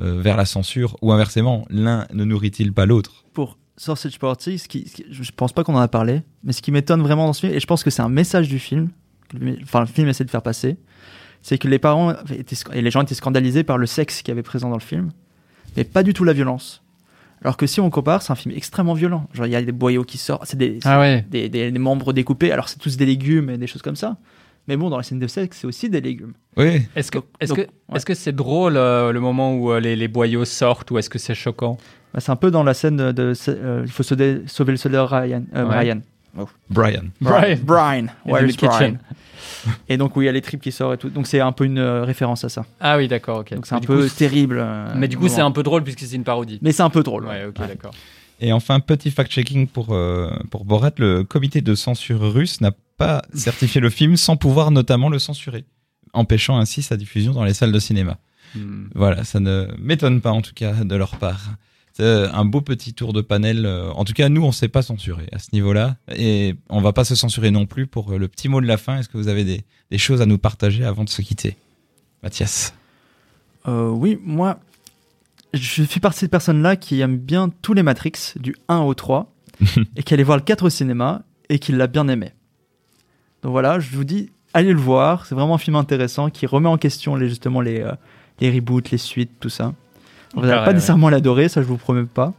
[0.00, 3.24] vers la censure, ou inversement, l'un ne nourrit-il pas l'autre?
[3.34, 6.52] Pour Sausage Party, ce qui, ce qui- je pense pas qu'on en a parlé, mais
[6.52, 8.58] ce qui m'étonne vraiment dans ce film, et je pense que c'est un message du
[8.58, 8.90] film,
[9.62, 10.76] enfin le film essaie de faire passer,
[11.42, 14.42] c'est que les parents étaient, et les gens étaient scandalisés par le sexe qui avait
[14.42, 15.10] présent dans le film,
[15.76, 16.82] mais pas du tout la violence.
[17.42, 19.28] Alors que si on compare, c'est un film extrêmement violent.
[19.32, 21.24] Genre il y a des boyaux qui sortent, c'est des, Ah ouais.
[21.30, 24.16] des, des- des membres découpés, alors c'est tous des légumes et des choses comme ça.
[24.68, 26.34] Mais bon, dans la scène de sexe, c'est aussi des légumes.
[26.56, 27.96] Oui, Est-ce que est-ce donc, que ouais.
[27.96, 31.08] est-ce que c'est drôle euh, le moment où euh, les, les boyaux sortent ou est-ce
[31.10, 31.78] que c'est choquant?
[32.14, 34.76] Bah, c'est un peu dans la scène de, de- euh, il faut sauver, sauver le
[34.78, 35.42] soldat Ryan.
[35.56, 35.68] euh, Ouais.
[35.70, 36.00] Brian.
[36.70, 37.02] Brian.
[37.20, 37.56] Brian.
[37.64, 38.06] Brian.
[38.26, 38.70] Where is Brian?
[38.72, 38.98] kitchen.
[39.88, 41.08] Et donc oui, il y a les tripes qui sortent et tout.
[41.10, 42.64] Donc c'est un peu une référence à ça.
[42.80, 43.54] Ah oui, d'accord, ok.
[43.54, 44.58] Donc c'est un peu coup, c'est- terrible.
[44.60, 46.58] euh, Mais du coup, c'est un peu drôle puisque c'est une parodie.
[46.62, 47.24] Mais c'est un peu drôle.
[47.26, 47.66] Ouais, ok, Ouais.
[47.68, 47.92] d'accord.
[48.40, 53.22] Et enfin, petit fact-checking pour, euh, pour Borat, le comité de censure russe n'a pas
[53.32, 55.64] certifié le film sans pouvoir notamment le censurer,
[56.12, 58.18] empêchant ainsi sa diffusion dans les salles de cinéma.
[58.54, 58.86] Hmm.
[58.94, 61.54] Voilà, ça ne m'étonne pas en tout cas de leur part.
[61.94, 63.66] C'est un beau petit tour de panel.
[63.66, 65.96] euh, En tout cas, nous, on ne s'est pas censuré à ce niveau-là.
[66.14, 68.98] Et on va pas se censurer non plus pour le petit mot de la fin.
[68.98, 71.56] Est-ce que vous avez des, des choses à nous partager avant de se quitter?
[72.22, 72.72] Mathias
[73.66, 74.60] Euh, oui, moi,
[75.54, 78.94] je fais partie de ces personnes-là qui aiment bien tous les Matrix, du 1 au
[78.94, 79.32] 3,
[79.96, 82.30] et qui allait voir le 4 au cinéma et qui l'a bien aimé.
[83.42, 85.26] Donc voilà, je vous dis, allez le voir.
[85.26, 87.92] C'est vraiment un film intéressant qui remet en question les, justement les, euh,
[88.40, 89.74] les reboots, les suites, tout ça.
[90.34, 90.74] Vous n'allez pas ouais.
[90.74, 92.34] nécessairement l'adorer, ça je vous promets pas.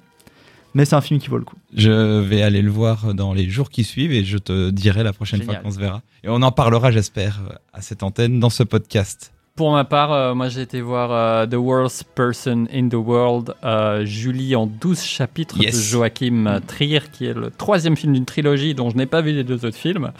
[0.76, 1.56] Mais c'est un film qui vaut le coup.
[1.76, 5.14] Je vais aller le voir dans les jours qui suivent et je te dirai la
[5.14, 5.56] prochaine Génial.
[5.56, 6.02] fois qu'on se verra.
[6.24, 7.39] Et on en parlera, j'espère,
[7.74, 9.32] à cette antenne dans ce podcast.
[9.56, 13.56] Pour ma part, euh, moi j'ai été voir euh, The Worst Person in the World,
[13.64, 15.76] euh, Julie en 12 chapitres Yes.
[15.76, 19.32] de Joachim Trier, qui est le troisième film d'une trilogie dont je n'ai pas vu
[19.34, 20.12] les deux autres films.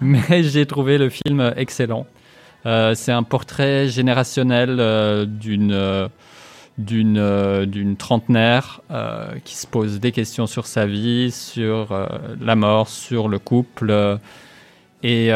[0.00, 2.06] Mais j'ai trouvé le film excellent.
[2.66, 6.08] Euh, c'est un portrait générationnel euh, d'une euh,
[6.78, 8.80] d'une d'une trentenaire
[9.44, 12.08] qui se pose des questions sur sa vie, sur
[12.40, 14.18] la mort, sur le couple.
[15.02, 15.30] et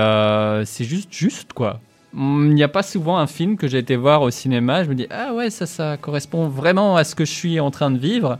[0.64, 1.80] c'est juste juste quoi.
[2.14, 4.84] Il n'y a pas souvent un film que j'ai été voir au cinéma.
[4.84, 7.70] Je me dis ah ouais ça ça correspond vraiment à ce que je suis en
[7.70, 8.38] train de vivre.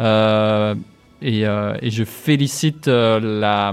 [0.00, 3.72] Et, et je félicite la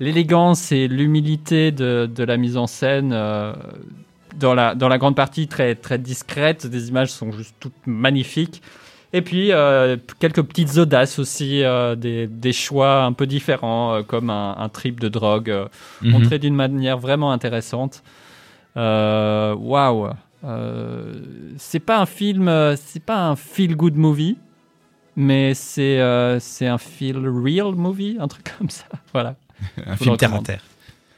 [0.00, 3.12] l'élégance et l'humilité de, de la mise en scène.
[3.12, 3.52] euh,
[4.36, 8.62] dans la, dans la grande partie très, très discrète, des images sont juste toutes magnifiques.
[9.12, 14.02] Et puis euh, quelques petites audaces aussi, euh, des, des choix un peu différents, euh,
[14.02, 15.54] comme un, un trip de drogue,
[16.02, 16.10] Mhm.
[16.10, 18.02] montré d'une manière vraiment intéressante.
[18.76, 20.08] Waouh!
[20.44, 21.12] Euh,
[21.56, 24.36] c'est pas un film, c'est pas un feel good movie,
[25.16, 26.00] mais c'est
[26.40, 28.84] c'est un feel real movie, un truc comme ça.
[29.12, 29.36] Voilà.
[29.86, 30.62] Un film terre à terre.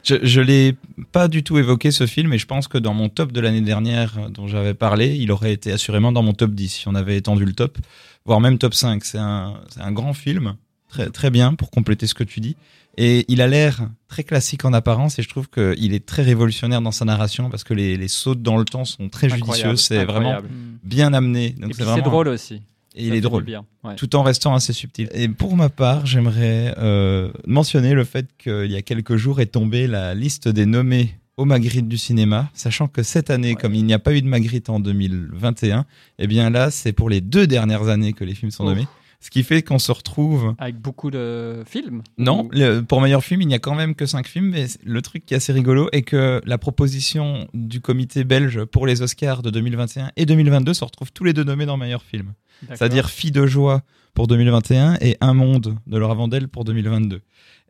[0.03, 0.75] Je, je l'ai
[1.11, 3.61] pas du tout évoqué ce film, et je pense que dans mon top de l'année
[3.61, 6.95] dernière euh, dont j'avais parlé, il aurait été assurément dans mon top 10 si on
[6.95, 7.77] avait étendu le top,
[8.25, 9.03] voire même top 5.
[9.03, 9.57] C'est un,
[9.91, 10.55] grand film,
[10.87, 12.55] très, très bien pour compléter ce que tu dis.
[12.99, 16.81] Et il a l'air très classique en apparence, et je trouve qu'il est très révolutionnaire
[16.81, 19.75] dans sa narration parce que les, les sauts dans le temps sont très Incroyable, judicieux.
[19.75, 20.37] C'est vraiment
[20.83, 21.49] bien amené.
[21.49, 22.61] Donc Et puis c'est c'est vraiment drôle aussi.
[22.97, 23.95] Et Ça il est drôle, bien, ouais.
[23.95, 25.07] tout en restant assez subtil.
[25.13, 29.45] Et pour ma part, j'aimerais euh, mentionner le fait qu'il y a quelques jours est
[29.47, 33.85] tombée la liste des nommés au Magritte du cinéma, sachant que cette année, comme il
[33.85, 35.85] n'y a pas eu de Magritte en 2021,
[36.17, 38.69] eh bien là, c'est pour les deux dernières années que les films sont Oh.
[38.69, 38.87] nommés.
[39.19, 42.03] Ce qui fait qu'on se retrouve Avec beaucoup de films.
[42.19, 45.01] non, le- pour meilleur film, il n'y a quand même que 5 films, mais le
[45.01, 49.41] truc qui est assez rigolo est que la proposition du comité belge pour les Oscars
[49.41, 52.33] de 2021 et 2022 se retrouvent tous les deux nommés dans meilleur film.
[52.69, 53.81] C'est-à-dire Fille de joie
[54.13, 57.21] pour 2021 et Un monde de Laura Vandel pour 2022.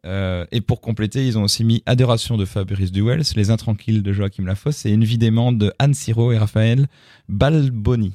[0.06, 4.14] Euh, et pour compléter, ils ont aussi mis Adoration de Fabrice Duels, Les Intranquilles de
[4.14, 6.88] Joachim Lafosse et Une vie d'aimant de Anne Siro et Raphaël
[7.30, 8.14] Balboni.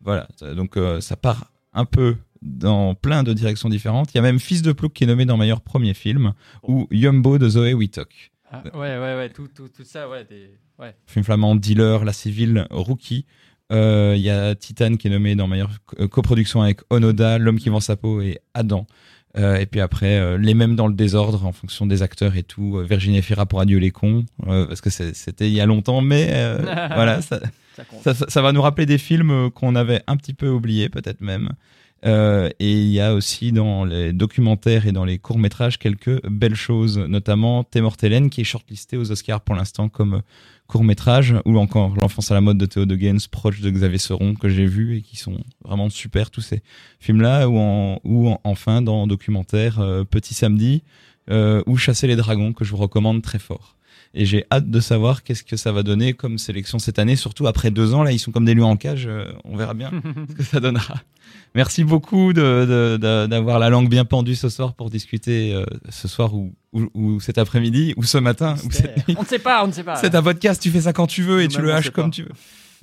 [0.00, 2.16] Voilà, donc euh, ça part un peu
[2.48, 4.12] dans plein de directions différentes.
[4.14, 6.32] Il y a même Fils de Plouc qui est nommé dans meilleur premier film,
[6.62, 8.30] ou Yumbo de Zoé Wittock.
[8.50, 10.24] Ah, ouais, ouais, ouais, tout, tout, tout ça, ouais.
[10.28, 10.50] Des...
[10.78, 10.94] ouais.
[11.06, 13.26] Film flamand, Dealer, La Civile, Rookie.
[13.70, 15.70] Euh, Il y a Titan qui est nommé dans meilleure
[16.00, 18.86] euh, coproduction avec Onoda, L'homme qui vend sa peau et Adam.
[19.36, 22.42] Euh, et puis après, euh, les mêmes dans le désordre en fonction des acteurs et
[22.42, 22.82] tout.
[22.88, 26.28] Virginie Fira pour Adieu les cons, parce que c'était il y a longtemps, mais
[26.64, 27.40] voilà, ça,
[27.76, 28.02] Ça compte.
[28.02, 31.20] ça, ça- ça va nous rappeler des films qu'on avait un petit peu oubliés, peut-être
[31.20, 31.50] même.
[32.06, 36.54] Euh, et il y a aussi dans les documentaires et dans les courts-métrages quelques belles
[36.54, 40.22] choses, notamment T'es Hélène, qui est shortlisté aux Oscars pour l'instant comme
[40.68, 44.34] court-métrage, ou encore L'enfance à la mode de Théo de Gaines, proche de Xavier Seron,
[44.34, 46.62] que j'ai vu et qui sont vraiment super, tous ces
[47.00, 50.82] films-là, ou, en, ou en- enfin dans documentaire euh, Petit Samedi,
[51.30, 53.76] euh, ou Chasser les dragons, que je vous recommande très fort.
[54.14, 57.46] Et j'ai hâte de savoir qu'est-ce que ça va donner comme sélection cette année, surtout
[57.46, 58.02] après deux ans.
[58.02, 59.06] Là, ils sont comme des lions en cage.
[59.06, 59.90] euh, on verra bien
[60.30, 60.94] ce que ça donnera.
[61.54, 65.64] Merci beaucoup de- de- de- d'avoir la langue bien pendue ce soir pour discuter euh,
[65.90, 69.14] ce soir ou, ou, ou cet après-midi ou ce matin ou cette nuit.
[69.18, 69.96] On ne sait pas, on ne sait pas.
[69.96, 72.10] C'est un podcast, tu fais ça quand tu veux et tu le haches comme pas.
[72.10, 72.32] tu veux.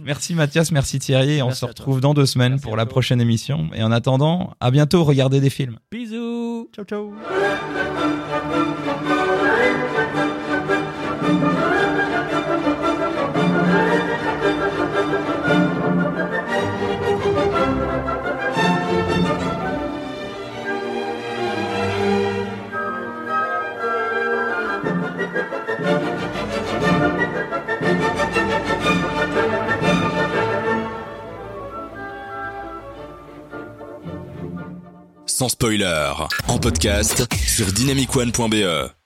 [0.04, 1.42] Merci Mathias, merci Thierry.
[1.42, 3.70] On se retrouve dans deux semaines pour la prochaine émission.
[3.74, 5.78] Et en attendant, à bientôt, regardez des films.
[5.92, 6.70] Bisous.
[6.76, 7.14] Ciao, ciao.
[35.38, 36.12] Sans spoiler,
[36.48, 39.05] en podcast sur dynamicone.be.